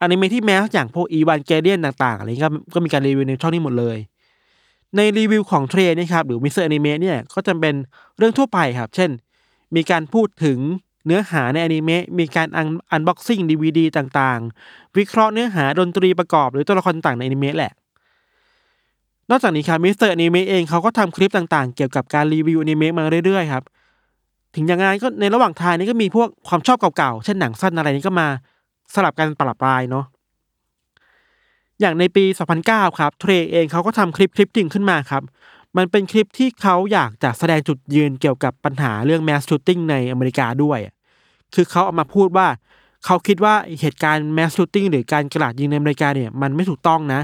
[0.00, 3.98] อนิเมะที่ mass อย่างพวกอีวานเกเลียนต่างๆอะไรเงี้ยก็ก็มีการรีวิวในช่องนี้หมดเลย
[4.96, 7.74] ในรีวิวของเทรนี่ครับหรือมิสเตอร์อนิเมะเนี่ยก็จะเป็น
[8.18, 9.10] เรื่องทั่วไปครับ เช่น
[9.76, 10.58] มีการพูดถึง
[11.06, 17.72] เนื้อหาในอนิเมะมีการอัน unboxing ดีวีดีต่างๆ วิเคราะห์เนื้อหาดนตรีประกอบหรือตัวละครต่างในอนิเมะแหละ
[19.30, 23.64] นอกจากนี้ครับมิสเตอร์อนิเมะเองเขาก็ทำคลิปต่างๆ เกี่ยวกับการรีวิวอนิเมะมาเรื่อยๆครับ
[24.54, 28.28] ถึงอย่างไงก็ในระหว่างทางนี้ก็มีพวกความชอบเก่าๆ เช่นหนังสั้นอะไรนี้ก็มา
[28.94, 30.04] สลับกันประปรายเนาะ
[31.80, 32.24] อย่างในปี
[32.62, 35.22] 2009 ครับเทรเองเขาก็ทำคลิปคลิปหนึ่งขึ้นมาครับ
[35.76, 40.78] มันเป็นคลิปที่เขาอยากจะแสดงจุดยืนเกี่ยวกับปัญหาเรื่อง mass shooting ในอเมริกาด้วย
[41.54, 42.46] คือเขาเอามาพูดว่า
[43.04, 47.20] เขาคิดว่าเหตุการณ์ mass shooting หรือการกราดยิงในอเมริกาเนี่ยมันไม่ถูกต้องนะ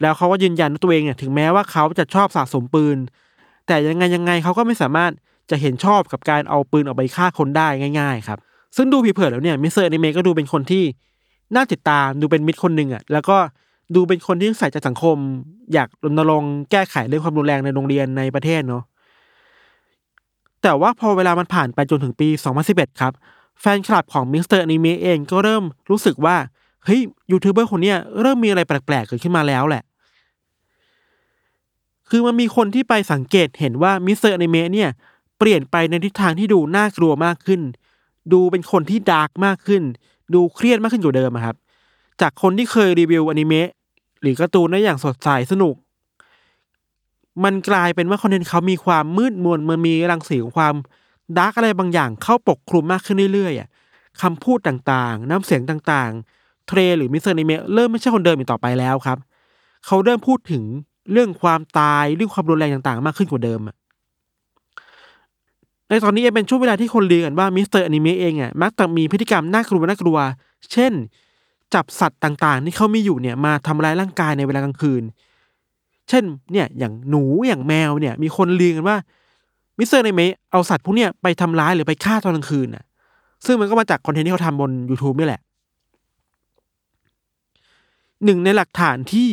[0.00, 2.96] แล้วเขาก็ยืนยันว่าตัวเองเนี่ยถึงแม้ว่าเขาจะชอบสะสมปืน
[3.66, 5.10] แต่ยังไงยังไงเขาก็ไม่สามารถ
[5.50, 7.68] จะเห็นชอบกับการเอาปืนออกไปฆ่าคนได้
[8.00, 8.38] ง่าย ๆ ครับ
[8.76, 10.84] ซึ่งดูผิวเผินแล้วเนี่ยมิสเตอร์อนิเมะก็ดูเป็นคนที่
[11.54, 13.36] น่าติดตามดูเป็นมิตรคนหนึ่งอะแล้วก็
[13.94, 15.16] ดูเป็นคนที่ใส่ใจสังคม
[15.72, 18.82] อยากรณรงค์แก้ไขเรื่องความรุนแรงในโรงเรียนในประเทศเนาะ
[20.62, 22.28] แต่ว่าพอเวลามันผ่านไปจนถึงปี
[22.64, 23.12] 2011 ครับ
[23.60, 26.36] แฟนคลับของมิสเตอร์อนิเมะเองก็เริ่มรู้สึกว่า
[26.84, 29.82] เฮ้ยยูทูบเบอร์คนเนี้ยเริ่มมีอะไรแปลกๆเกิดขึ้นมาแล้วแหละ
[32.10, 34.88] คือมันมีคนที่ไปสังเกตเห็นว่ามิสเตอร์อนิเมะเนี่ย
[35.38, 37.60] เปลี่ยนไปในทิศทางที่ดูน่ากลัวมากขึ้น
[38.32, 39.82] ดูเป็นคนที่ dark มากขึ้น
[40.34, 41.56] ดูเครียดมากขึ้นกว่าเดิมอะครับ
[42.20, 43.68] จากคนที่เคยรีวิวอนิเมะ
[44.20, 45.74] หรือการ์ตูนได้อย่างสดใสสนุก
[47.44, 50.74] มันกลายเป็นว่าคอนเทนต์เขามีความมืดมนมันมีรังสีของความ
[51.36, 53.68] dark อะไรบางอย่างเข้าปกคลุมมากขึ้นเรื่อยๆอะ
[54.22, 59.18] คำพูดต่างๆ น้ำเสียงต่างๆ เทรหรือมิสเตอร์อนิเมะเริ่มไม่ใช่คนเดิมอีกต่อไปแล้วครับ
[59.86, 60.62] เขาเริ่มพูดถึง
[61.12, 63.60] เรื่องความตายเรื่องความรุนแรงต่างๆ มากขึ้นกว่าเดิม
[65.88, 70.18] ในตอนนี้เองเป็นช่วงเวลาที่คนเรียนกันว่ามิสเตอร์อนิเมะเองอะมักจะมีพฤติกรรมน่ากลัวน่ากลัว
[70.72, 70.92] เช่น
[71.74, 75.02] จับสัตว์ต่างๆ ที่เขามีอยู่เนี่ยมาทำร้ายร่างกายในเวลากลางคืน
[76.08, 78.96] เช่นเนี่ยอย่างหนูอย่างแมวเนี่ย มีคนลือกันว่า
[79.78, 82.84] มิสเตอร์อนิเมะเอาสัตว์พวกเนี้ยไปทำร้ายหรือไปฆ่าตอนกลางคืนน่ะ
[83.46, 85.40] ซึ่งมันก็มาจากคอนเทนต์ที่เขาทำบน YouTube นี่แหละ
[88.24, 89.30] หนึ่งในหลักฐานที่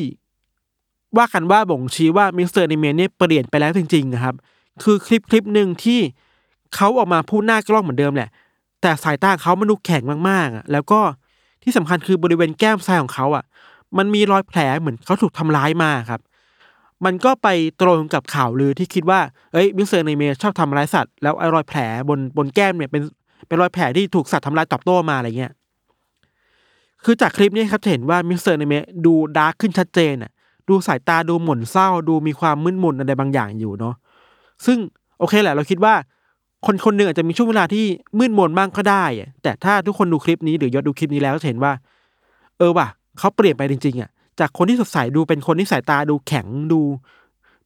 [1.18, 4.36] ว่ากันว่าบ่งชี้ว่ามิสเตอร์อนิเมะเนี่ยเปลี่ยนไปแล้วจริงๆนะครับ
[4.84, 6.00] คือคลิปคลิปหนึ่งที่
[6.76, 8.30] เขาออกมาพูดหน้ากล้องเหมือนเดิมแหละ
[8.82, 11.00] แต่สายตาเขามันดูแข็งมากๆอะแล้วก็
[11.64, 13.44] ที่สำคัญคือบริเวณแก้มซ้ายของเขาอะ
[13.98, 16.22] มันมีรอยแผลเหมือนเขาถูกทำร้ายมาครับ
[17.06, 17.48] มันก็ไป
[17.82, 19.20] ตรงกับข่าวลือที่คิดว่า
[19.54, 23.02] เอ้ยมิสเตอร์อนิเมะชอบทำร้ายสัตว์แล้วไอ้รอยแผลบนบนแก้มเนี่ยเป็น
[23.48, 25.52] เป็นรอยแผลที่ถูกสัตว์ทำร้ายตอบโต้มาอะไรเงี้ย
[27.04, 30.32] คือจากคลิปนี้ครับจะเห็นว่ามิสเตอร์อนิเมะดู dark ขึ้นชัดเจนอะ
[30.70, 33.96] ดูสายตาดูหม่นเศร้า ดูมีความมืดมนอะไรบางอย่างอยู่เนาะ
[34.66, 34.78] ซึ่ง
[35.20, 35.94] โอเคแหละเราคิดว่า
[36.66, 37.86] คนคนหนึ่งอาจจะมีช่วงเวลาที่
[38.20, 39.06] มืดมนบ้างก็ได้
[39.44, 41.72] แต่ถ้าทุกคนดูคลิปนี้หรือยศดูคลิปนี้แล้วจะเห็นว่า
[42.58, 42.88] เออว่ะ
[43.20, 44.10] เขาเปลี่ยนไปจริงๆอะ
[44.40, 46.80] จากคนที่สดใสดูเป็นคนที่สายตาดูแข็งดู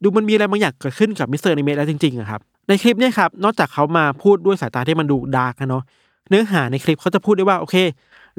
[0.03, 5.83] ดูมันมีอะไรบางอย่างเกิดขึ้นกับมิสเตอร์อนิเมะแล้วจริงๆอะครับในคลิปเนี้ครับนอกจากเขามาพูดด้วยสายตาที่มันดู dark นะเนาะ
[6.29, 7.75] เนื้อหาในคลิปเขาจะพูดได้ว่าโอเค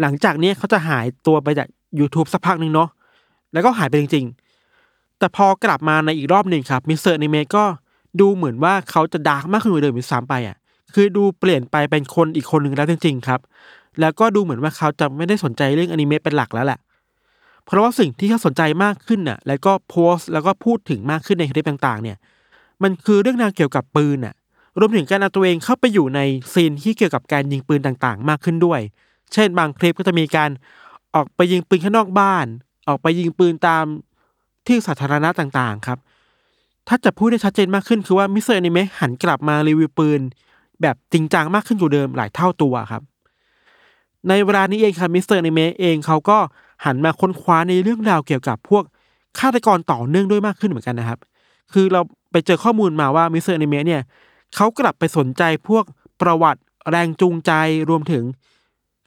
[0.01, 2.89] หลังจากนี้เขาจะหายตัวไปจาก YouTube สักพักหนึ่งเนาะ
[3.53, 4.27] แล้วก็หายไปจริง
[4.73, 7.65] ๆ แต่พอกลับมาในอีกรอบหนึ่งครับมิสเตอร์อนิเมะก็
[8.21, 10.57] ดูเหมือนว่าเขาจะ dark มากขึ้นกว่าเดิมอีกซ้ำไปอะ
[10.95, 13.41] คือดูเปลี่ยนไปเป็นคนอีกคนหนึ่งแล้วจริง ๆ ครับ
[14.01, 16.79] แล้วก็ดูเหมือนว่าเขาจะไม่ได้สนใจเรื่องอนิเมะเป็นหลักแล้วแหละ
[17.65, 22.17] เพราะว่าสิ่งที่เขาสนใจมากขึ้นน่ะ แล้วก็โพสต์แล้วก็พูดถึงมากขึ้นในคลิปต่าง ๆ เนี่ย
[22.83, 24.35] มันคือเรื่องราวเกี่ยวกับปืนน่ะ
[24.79, 26.21] รวมถึงการเอาตัวเองเข้าไปอยู่ใน
[26.53, 28.81] scene ที่เกี่ยวกับการยิงปืนต่างๆ มากขึ้นด้วย
[29.33, 30.51] เช่น บางคลิปก็จะมีการ
[31.15, 32.47] ออกไปยิงปืนข้างนอกบ้าน
[32.89, 33.85] ออกไปยิงปืนตาม
[34.67, 35.99] ที่สาธารณะต่างๆ ครับ
[36.89, 40.21] ถ้าจะพูดได้ชัดเจนมากขึ้นคือว่ามิสเตอร์อนิเมะหันกลับมารีวิวปืน
[40.83, 43.03] แบบจริงจังมากขึ้นกว่าเดิมหลายเท่าตัวครับ
[44.29, 46.39] ในเวลานี้เองครับมิสเตอร์อนิเมะเองเขาก็
[46.85, 48.85] หันมาค้นคว้าในเรื่องราวเกี่ยวกับพวก
[49.39, 51.19] ฆาตกรต่อเนื่องด้วยมากขึ้นเหมือนกันนะครับ
[51.73, 52.01] คือเรา
[52.33, 54.03] ไปเจอข้อมูลมาว่ามิสเตอร์อนิเมะเนี่ย
[54.55, 55.85] เขากลับไปสนใจพวก
[56.21, 56.61] ประวัติ
[56.91, 57.53] แรงจูงใจ
[57.91, 58.25] รวมถึง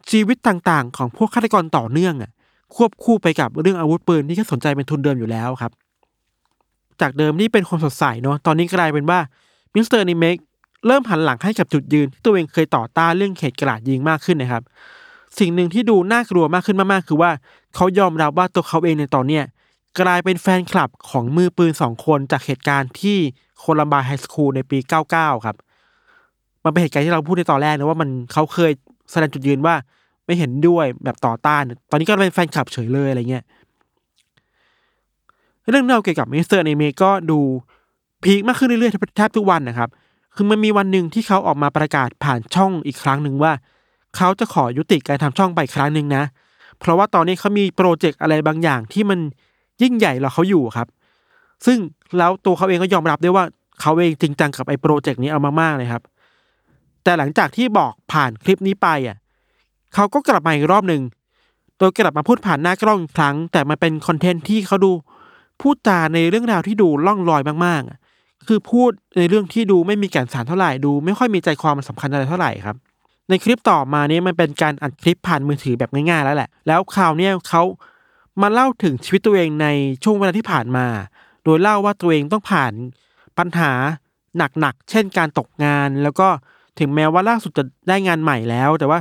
[0.10, 2.32] ชีวิตต่างๆ ของพวกฆาตกรต่อเนื่องอะ
[2.76, 5.72] ควบคู่ไปกับเรื่องอาวุธปืนที่เขาสนใจเป็นทุนเดิมอยู่แล้วครับ
[7.02, 9.20] จากเดิมที่เป็นคนสดใสเนาะตอนนี้กลายเป็นว่า
[9.76, 10.38] มิสเตอร์อนิเมะ
[10.88, 14.64] เริ่มหันหลังให้กับจุดยืนที่ตัวเองเคยต่อต้านเรื่องเหตุกราดยิงมากขึ้นนะครับ
[15.40, 17.32] สิ่งหนึ่งที่ดูน่ากลัวมากขึ้นมากๆ คือว่า
[17.76, 19.44] เขายอมรับว่าตัวเขาเองในตอนเนี้ย
[20.02, 23.18] กลายเป็นแฟนคลับของมือปืนสองคนจากเหตุการณ์ที่
[23.60, 24.78] Columbine High School ในปี
[25.12, 25.56] 99 ครับ
[26.64, 28.72] มันเป็นเหตุการณ์ที่เราพูดในตอนแรกนะว่ามันเขาเคย
[29.12, 29.76] แสดงจุดยืนว่า
[30.26, 33.44] ไม่เห็นด้วยแบบต่อต้าน ตอนนี้ก็เป็นแฟนคลับเฉยเลยอะไรเงี้ย
[35.70, 37.40] เรื่องราวเกี่ยวกับมิสเตอร์อนิเมะก็ดู
[38.24, 39.90] peak มากขึ้นเรื่อยๆแทบทุกวันนะครับ
[40.36, 43.52] คือมันมีวันหนึ่งที่เขาออกมาประกาศผ่านช่องอีกครั้งหนึ่งว่า
[44.16, 46.24] เขาจะขอยุติการทำช่องไปครั้งหนึ่งนะ
[46.80, 49.20] เพราะว่าตอนนี้เขามีโปรเจกต์อะไรบางอย่างที่มัน
[49.82, 50.88] ยิ่งใหญ่รอเขาอยู่ครับ
[51.66, 51.78] ซึ่ง
[52.18, 53.46] แล้วตัวเขาเองก็ยอมรับด้วยว่า
[53.82, 56.04] เขาเองจริงจังกับไอ้โปรเจกต์นี้เอามากๆเลยครับ
[57.04, 59.18] แต่หลังจากที่บอกผ่านคลิปนี้ไปอะ
[59.94, 61.02] เขาก็กลับมาอีกรอบหนึ่ง
[61.78, 64.92] โดยกลับมาพูดผ่านหน้ากล้องอีกครั้ง แต่มันเป็นคอนเทนต์ที่เขาดู
[65.62, 72.76] พูดจาในเรื่องราวที่ดูล่องลอยมากๆ คือพูดในเรื่องที่ดูไม่มีแก่นสารเท่าไหร่ดูไม่ค่อยมีใจความมันสำคัญอะไรเท่าไหร่ครับ
[73.30, 77.64] ในคลิปต่อมานี้มันเป็นการอัดคลิปผ่านมือถือแบบง่ายๆแล้วแหละ แล้วคราวเนี้ยเขา
[78.42, 79.68] มาเล่าถึงชีวิตตัวเองใน
[80.04, 80.86] ช่วงเวลาที่ผ่านมา
[81.44, 82.74] โดยเล่าว่าตัวเองต้องผ่าน
[83.38, 83.72] ปัญหา
[84.38, 86.28] หนักๆ เช่นการตกงาน แล้วก็
[86.80, 89.00] ถึงแม้ว่าล่าสุดจะได้งานใหม่แล้ว แต่ว่า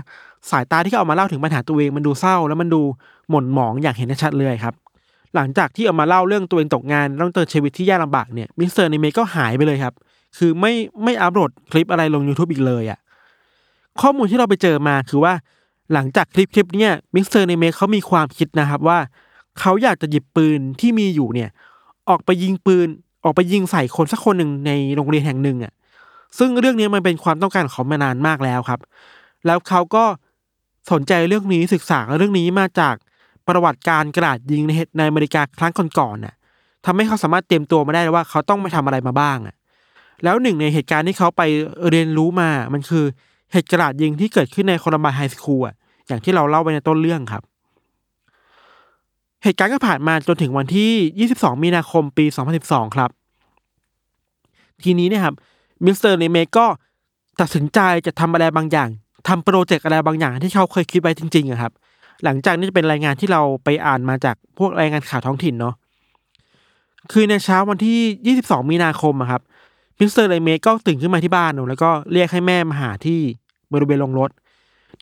[0.51, 2.83] สายตาที่เขาเอามาเล่าถึงปัญหาตัวเองมันดูเศร้า แล้วมันดู
[3.31, 4.75] หม่นหมองอย่างเห็นได้ชัดเลยครับ
[5.35, 9.95] หลังจากที่ออกมาเล่าเรื่องตัวเองตกงานต้องเจอชีวิตที่ยากลำบากเนี่ยมิสเตอร์อนิเมะก็หายไปเลยครับ
[10.39, 10.73] คือไม่
[11.05, 12.99] ไม่อัปโหลดคลิปอะไรลง YouTube อีกเลยอะ่ะ
[14.01, 15.33] ข้อมูลที่เราไปเจอมาคือว่า
[15.93, 18.99] หลังจากคลิปคลิปเนี้ยมิสเตอร์อนิเมะเขามีความคิดนะครับว่า
[19.61, 21.51] เขาอยากจะหยิบปืนที่มีอยู่เนี่ย
[22.09, 22.89] ออกไปยิงปืน
[23.25, 25.73] ออกไปยิงใส่คนสักคนหนึ่งในโรงเรียนแห่งหนึ่งอะ
[26.39, 28.81] ซึ่งเรื่องนี้มันเป็นความต้องการของเขามานานมากแล้วครับ
[29.47, 30.05] แล้วเขาก็
[30.93, 32.95] สนใจเรื่องนี้ศึกษาเรื่องนี้มาจาก
[33.49, 36.35] ประวัติการกราดยิงในเหตุในอเมริกาครั้งก่อนๆน่ะ
[36.87, 39.55] ทำให้เขาสามารถเตรียมตัวมาได้ว่าเขาต้องไปทำอะไรมาบ้างอะ
[40.25, 41.43] แล้วหนึ่งในเหตุการณ์ที่เขาไป
[41.91, 43.05] เรียนรู้มา มันคือ
[43.53, 45.75] เหตุกราดยิงที่เกิดขึ้นใน Columbine High School อะ
[46.07, 47.43] อย่างที่เราเล่าไปในต้นเรื่องครับ
[49.45, 52.25] เหตุการณ์ก็ผ่านมาจนถึงวันที่ 22 มีนาคมปี
[52.61, 53.11] 2012 ครับ
[54.83, 55.35] ทีนี้เนี่ยครับ
[55.85, 56.67] มิสเตอร์อนิเมะก็
[57.41, 58.89] ตัดสินใจจะทำอะไรบางอย่าง
[59.29, 61.73] ทำ project อะไรบางอย่างที่เขาเคยคิดไว้จริงๆอะครับ
[62.25, 65.75] หลังจากนี้จะเป็นรายงานที่เราไปอ่านมาจากพวกรายงานข่าวท้องถิ่นเนาะ
[67.13, 69.43] คือในเช้าวันที่ 22 มีนาคมอะครับ
[69.99, 73.21] มิสเตอร์อนิเมะก็ตื่นขึ้นมาที่บ้านเนอะแล้วก็เรียกให้แม่มาหาที่
[73.73, 74.31] บริเวณโรงรถ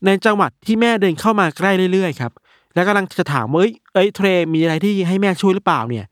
[0.05, 2.33] ในจังหวะที่แม่เดินเข้ามาใกล้เรื่อยๆครับ
[2.75, 6.07] แล้วกำลังจะถามว่าเอ้ยเอ้ยเทรมีอะไรที่ให้แม่ช่วยหรือเปล่าเนี่ย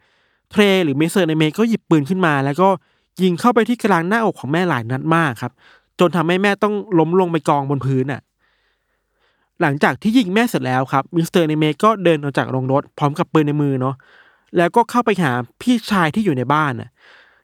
[0.53, 2.69] เทรหรือมิสเตอร์อนิเมะก็หยิบปืนขึ้นมา แล้วก็
[3.23, 5.53] ยิงเข้าไปที่กลางหน้าอกของแม่หลายนัดมากครับ
[6.01, 8.21] จนทำให้แม่ต้องล้มลงไปกองบนพื้นอะ
[9.61, 13.95] หลังจากที่ยิงแม่เสร็จแล้วครับมิสเตอร์เนเมก็เดินออกจากโรงรถพร้อมกับปืนในมือเนาะ
[14.57, 15.33] แล้วก็เข้าไปหา
[15.63, 16.91] พี่ชายที่อยู่ในบ้านน่ะ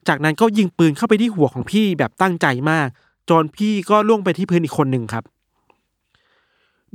[0.08, 2.88] จากนั้นก็ยิงปืนเข้าไปที่หัวของพี่แบบตั้งใจมาก
[3.30, 5.24] จนพี่ก็ล่วงไปที่พื้นอีกคนหนึ่งครับ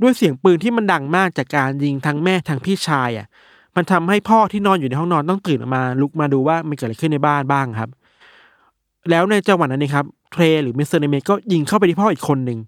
[0.02, 3.26] ด้วยเสียงปืนที่มันดังมากจากการยิงทั้งแม่ทั้งพี่ชายอะ
[3.76, 7.90] มันทำให้พ่อที่นอนอยู่ในห้องนอนต้องตื่นออกมา ลุกมาดูว่ามันเกิดอะไรขึ้นในบ้านบ้างครับ
[9.10, 12.58] แล้วในจังหวะนั้นเองครับเทรหรือมิสเตอร์อนิเมะก็ยิงเข้าไปที่พ่ออีกคนหนึ่ง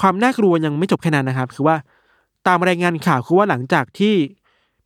[0.00, 1.76] ความน่ากลัวยังไม่จบแค่นั้นนะครับ คือว่า
[2.46, 4.14] ตามรายงานข่าวคือว่าหลังจากที่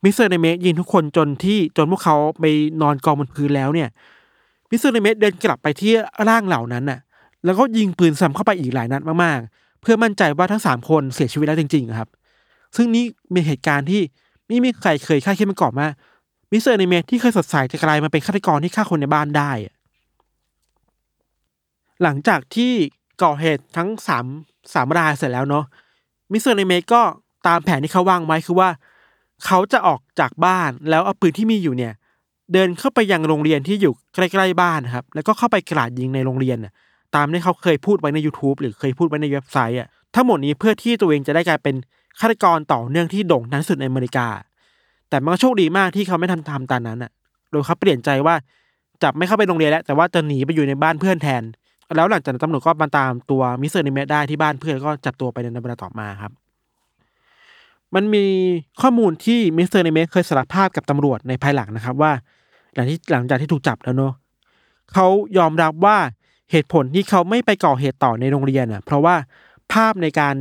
[0.04, 2.44] มิสเตอร์อนิเมะยิงทุกคนจนที่จนพวกเขาไป
[2.82, 3.88] นอนกองบนพื้นแล้วเนี่ย
[4.70, 5.92] มิสเตอร์อนิเมะเดินกลับไปที่
[6.28, 7.00] ร่างเหล่านั้นน่ะ
[7.44, 12.08] แล้วก็ยิงปืนซ้ำเข้าไปอีกหลายนัดมากๆ เพื่อมั่นใจว่าทั้งสามคนเสียชีวิตแล้วจริงๆครับ
[12.76, 14.02] ซึ่งนี่เป็นเหตุการณ์ที่
[14.46, 15.88] ไม่มีใครเคยคาดคิดมาก่อนว่า
[16.50, 19.74] มิสเตอร์อนิเมะที่เคยสดใสจะกลายมาเป็นฆาตกรที่ฆ่าคนในบ้านได้อะ
[22.02, 22.72] หลังจากที่
[23.22, 24.26] ก่อเหตุทั้งสาม
[24.74, 25.64] สามรายเสร็จแล้วเนาะ
[26.32, 27.02] มิสเตอร์อนิเมะก็
[27.46, 28.68] ตามแผนที่เขาวางไว้คือว่า
[29.44, 31.92] เขาจะออกจากบ้านแล้วเอาปืนที่มีอยู่เนี่ย
[32.52, 36.72] เดินเข้าไปยังโรงเรียนที่อยู่ใกล้ๆบ้านครับ แล้วก็เข้าไปกราดยิงในโรงเรียนน่ะ
[37.14, 41.74] ตามที่เขาเคยพูดไว้ใน YouTube หรือเคยพูดไว้ในเว็บไซต์อะทั้งหมดนี้เพื่อที่ตัวเองจะได้กลายเป็น
[42.20, 44.26] ฆาตกรต่อเนื่องที่โด่งดังสุดในอเมริกา
[45.08, 47.10] แต่มันก็โชคดีมากที่เขาไม่ทำทำตามนั้นอะ
[47.50, 48.34] โดยเขาเปลี่ยนใจว่า
[49.02, 51.42] จะไม่เข้าไปโรงเรียนแล้ว แต่ว่าจะหนีไปอยู่ในบ้านเพื่อนแทน
[51.94, 56.32] แล้วหลังจากนั้นตำรวจก็มาตามตัวมิสเตอร์อนิเมะได้ที่บ้านเพื่อนแล้วก็จับตัวไปในเวลาต่อมาครับ
[57.94, 58.24] มันมี
[58.80, 62.12] ข้อมูลที่มิสเตอร์อนิเมะเคยสารภาพกับตำรวจในภายหลังนะครับว่า
[62.74, 64.12] หลังที่หลังจากที่ถูกจับแล้วเนอะ
[64.92, 65.06] เขา
[65.38, 65.96] ยอมรับว่า
[66.50, 69.14] เหตุผลที่เขาไม่ไปก่อเหตุต่อในโรงเรียนอะ เพราะว่า
[69.72, 70.34] ภาพในการ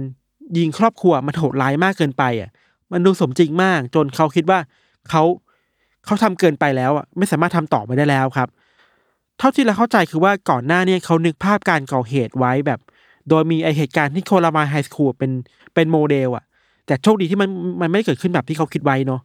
[0.57, 2.49] ยิงครอบครัวมันโหดร้ายมากเกินไปอะ
[2.91, 4.59] มันดูสมจริงมาก จนเขาคิดว่า
[5.09, 5.23] เขา
[6.05, 12.79] เขาทำเกินไปแล้วอะไม่สามารถทำต่อไปได้แล้วครับเท่าที่เราเข้าใจคือว่าก่อนหน้าเนี่ยเขานึกภาพการก่อเหตุไว้แบบ
[13.29, 15.31] โดยมีไอ้เหตุการณ์ที่ Columbine High School เป็น
[15.73, 16.43] เป็นโมเดลอะ
[16.85, 17.49] แต่โชคดีที่มัน
[17.81, 19.21] มันไม่เกิดขึ้นแบบที่เขาคิดไว้เนาะ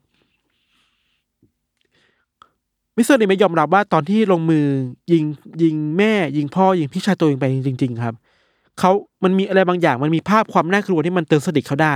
[2.96, 4.64] มิสเตอร์อนิเมะยอมรับว่าตอนที่ลงมือ
[5.12, 5.24] ยิง
[5.62, 8.14] ยิงแม่ ยิงพ่อยิงพี่ชายตัวเองไปจริง ๆ ครับ
[8.78, 8.90] เขา
[9.24, 11.94] มันมีอะไรบางอย่างมันมีภาพความน่ากลัวที่มันเตือนสติเขาได้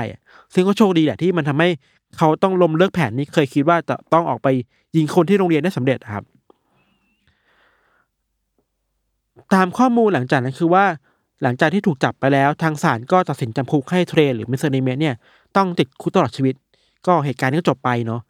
[0.55, 1.69] ซึ่งก็โชคดีแหละที่มันทำให้
[2.17, 4.49] เขาต้องล้มเลิกแผนที่เคยคิดว่าจะต้องออกไป
[4.97, 6.25] ยิงคนที่โรงเรียนได้สำเร็จครับ
[9.55, 10.85] ตามข้อมูลหลังจากนั้นคือว่า
[11.43, 15.15] หลังจากที่ถูกจับไปแล้วทางศาลก็ตัดสินจำคุกให้เทรหรือมิสเตอร์อนิเมะเนี่ย
[15.57, 16.55] ต้องติดคุกตลอดชีวิต
[17.07, 18.21] ก็เหตุการณ์นี้ก็จบไปเนาะ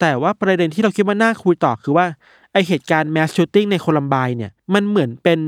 [0.00, 2.06] แต่ว่าประเด็นที่เราคิดว่าน่าคุยต่อคือว่า
[2.52, 5.38] ไอเหตุการณ์ mass shooting ในโคลัมไบเนี่ยมันเหมือนเป็น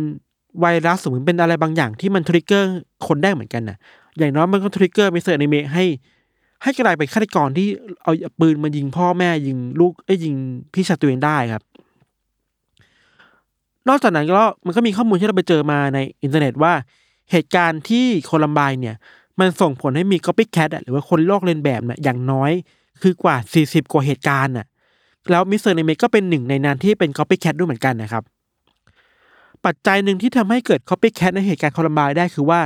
[0.61, 2.71] ไวรัสหรือเป็นอะไรบางอย่างที่มัน trigger
[3.07, 3.79] คนได้เหมือนกันนะ
[4.19, 5.37] อย่างน้อยมันก็ trigger Mr.
[5.39, 5.85] Anime ให้
[6.63, 7.69] ให้กลายเป็นฆาตกรที่
[8.03, 10.35] เอาปืนมายิงพ่อแม่ยิงลูกไอ้ยิง
[10.75, 11.63] พี่ชายตัวเองได้ครับ
[13.89, 16.73] นอกจากนั้นก็มันก็มีข้อมูลที่เราไปเจอมาในอินเทอร์เน็ตว่า
[17.31, 18.97] เหตุการณ์ที่โคลัมไบเนี่ย
[19.41, 22.53] มันส่งผลให้มี copycat หรือว่าคนลอกเลียนแบบเนี่ยอย่างน้อย
[23.03, 24.67] คือกว่า 40 กว่าเหตุการณ์น่ะ
[25.31, 25.73] แล้ว Mr.
[25.73, 28.23] Anime ก็เป็นหนึ่งในนั้นที่เป็น copycat ด้วยเหมือนกันนะครับ
[29.65, 32.61] ปัจจัยหนึ่งที่ทำให้เกิด copycat ในเหตุการณ์โคลัมไบได้คือว่า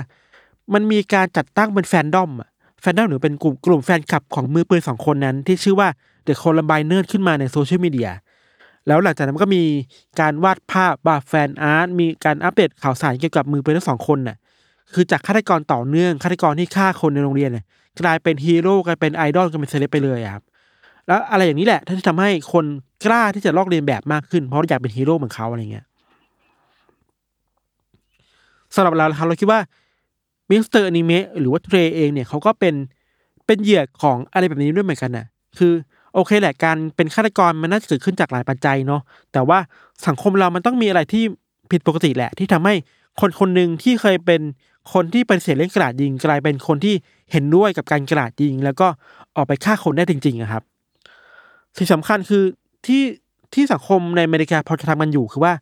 [0.72, 2.30] มันมีการจัดตั้งเป็น fandom
[2.80, 5.88] fandom หรือเป็นกลุ่มกลุ่มแฟนคลับของมือปืนสองคนนั้น ที่ชื่อว่า
[6.26, 8.10] The Columbiners ขึ้นมาในโซเชียลมีเดีย
[8.87, 9.64] แล้วหลังจากนั้นก็มี
[10.20, 14.37] การวาดภาพวาด fan art มีการอัปเดตข่าวสารเกี่ยวกับมือปืนทั้งสองคนน่ะ
[14.93, 17.64] คือจากฆาตกรต่อเนื่องฆาตกรที่ฆ่าคนในโรงเรียนน่ะ
[18.01, 20.43] กลายเป็นฮีโร่กลายเป็นไอดอลกลายเป็นเซเลบไปเลยครับ
[21.07, 22.64] แล้วอะไรอย่างนี้แหละที่ทำให้คน
[23.05, 25.87] กล้าที่จะลอกเลียนแบบมากขึ้น เพราะอยากเป็นฮีโร่เหมือนเขาอะไรเงี้ย
[28.74, 29.61] สำหรับเราครับเราคิดว่า
[30.50, 30.82] Mr.
[30.82, 32.74] Anime หรือว่าเทรย์เองเนี่ยเขาก็เป็น
[33.47, 35.26] เป็นเหยื่อของอะไรแบบนี้ด้วยเหมือนกันน่ะ
[35.59, 35.72] คือ
[36.14, 39.00] โอเคแหละการเป็นฆาตกรมันน่าจะเกิดขึ้นจากหลายปัจจัยเนาะ
[39.32, 39.58] แต่ว่า
[40.06, 41.24] สังคมเรามันต้องมีอะไรที่
[41.70, 42.74] ผิดปกติแหละ ที่ทำให้
[43.20, 44.40] คนคนหนึ่งที่เคยเป็น
[44.92, 46.94] คนที่เปฏิเสธเรื่องกระดาษยิงกลายเป็นคนที่
[47.32, 48.86] เห็นด้วยกับการกระดาษยิง แล้วก็
[49.36, 50.62] ออกไปฆ่าคนได้จริงๆอะครับ
[51.76, 52.42] สิ่งสำคัญคือ
[52.86, 53.02] ที่
[53.54, 55.52] ที่สังคมในอเมริกาพอจะทำกันอยู่คือว่า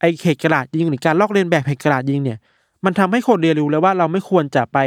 [0.00, 2.38] ไอเหตุกระดาษยิงหรือการลอกเลียนแบบเหตุกระดาษยิงเนี่ย
[2.84, 4.78] มันทำให้คนเรียนรู้แล้วว่าเราไม่ควรจะไป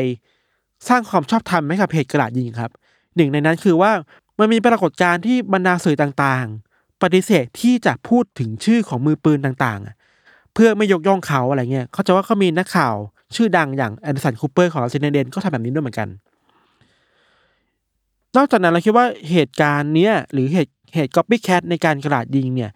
[0.89, 2.71] สร้างความชอบธรรมให้กับเหตุกระดาษยิงครับ
[3.15, 3.91] หนึ่งในนั้นคือว่า
[4.39, 12.93] มันมีปรากฏการณ์ที่บรรดาสื่อต่างๆ ปฏิเสธที่จะพูดถึงชื่อของมือปืนต่างๆ เพื่อไม่ยกย่องเขาอะไรเงี้ยเขาจะว่าเขามีนักข่าว
[13.35, 16.09] ชื่อดังอย่างแอนเดอร์สันคูเปอร์ของ CNN ก็ทำแบบนี้ด้วยเหมือนกัน
[18.37, 22.71] นอกจากนั้นเราคิดว่าเหตุการณ์เนี้ยหรือเหตุเหตุ copycat ในการกระดาษยิงเนี่ย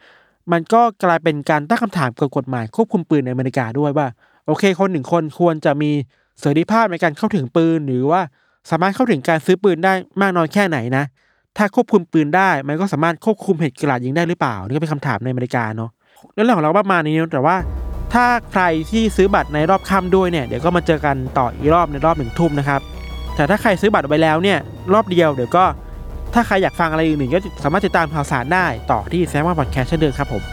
[0.51, 4.07] มันก็กลายเป็นการตั้งคำถามเกี่ยวกับกฎหมายควบคุมปืนในอเมริกาด้วยว่า
[4.47, 5.91] โอเค คนหนึ่งคนควรจะมี
[6.39, 8.22] เสรีภาพในการเข้าถึงปืน หรือว่า
[8.70, 11.05] สามารถเข้าถึงการซื้อปืนได้มากน้อยแค่ไหนนะ
[11.60, 15.89] ถ้าควบคุมปืนได้ มันก็สามารถควบคุมเหตุกราดยิงได้หรือเปล่า นี่ก็เป็นคำถามในอเมริกาเนาะ
[16.34, 17.55] เรื่องของเราประมาณนี้แต่ว่า
[18.14, 22.82] ถ้าใครที่ซื้อบัตรในรอบค่ำด้วยเนี่ยเดี๋ยวก็มาเจอกันต่ออีกรอบในรอบหนึ่งทุ่มนะครับ
[23.36, 24.57] แต่ถ้าใครซื้อบัตรไว้แล้วเนี่ย
[24.93, 25.66] รอบเดียวเดี๋ยวก็
[26.34, 30.43] ถ้าใครอยากฟังอะไรอื่นๆก็สามารถติดตามข่าวสารได้ต่อที่แซมว่าพอดแคสต์เช่นเดิมครับผม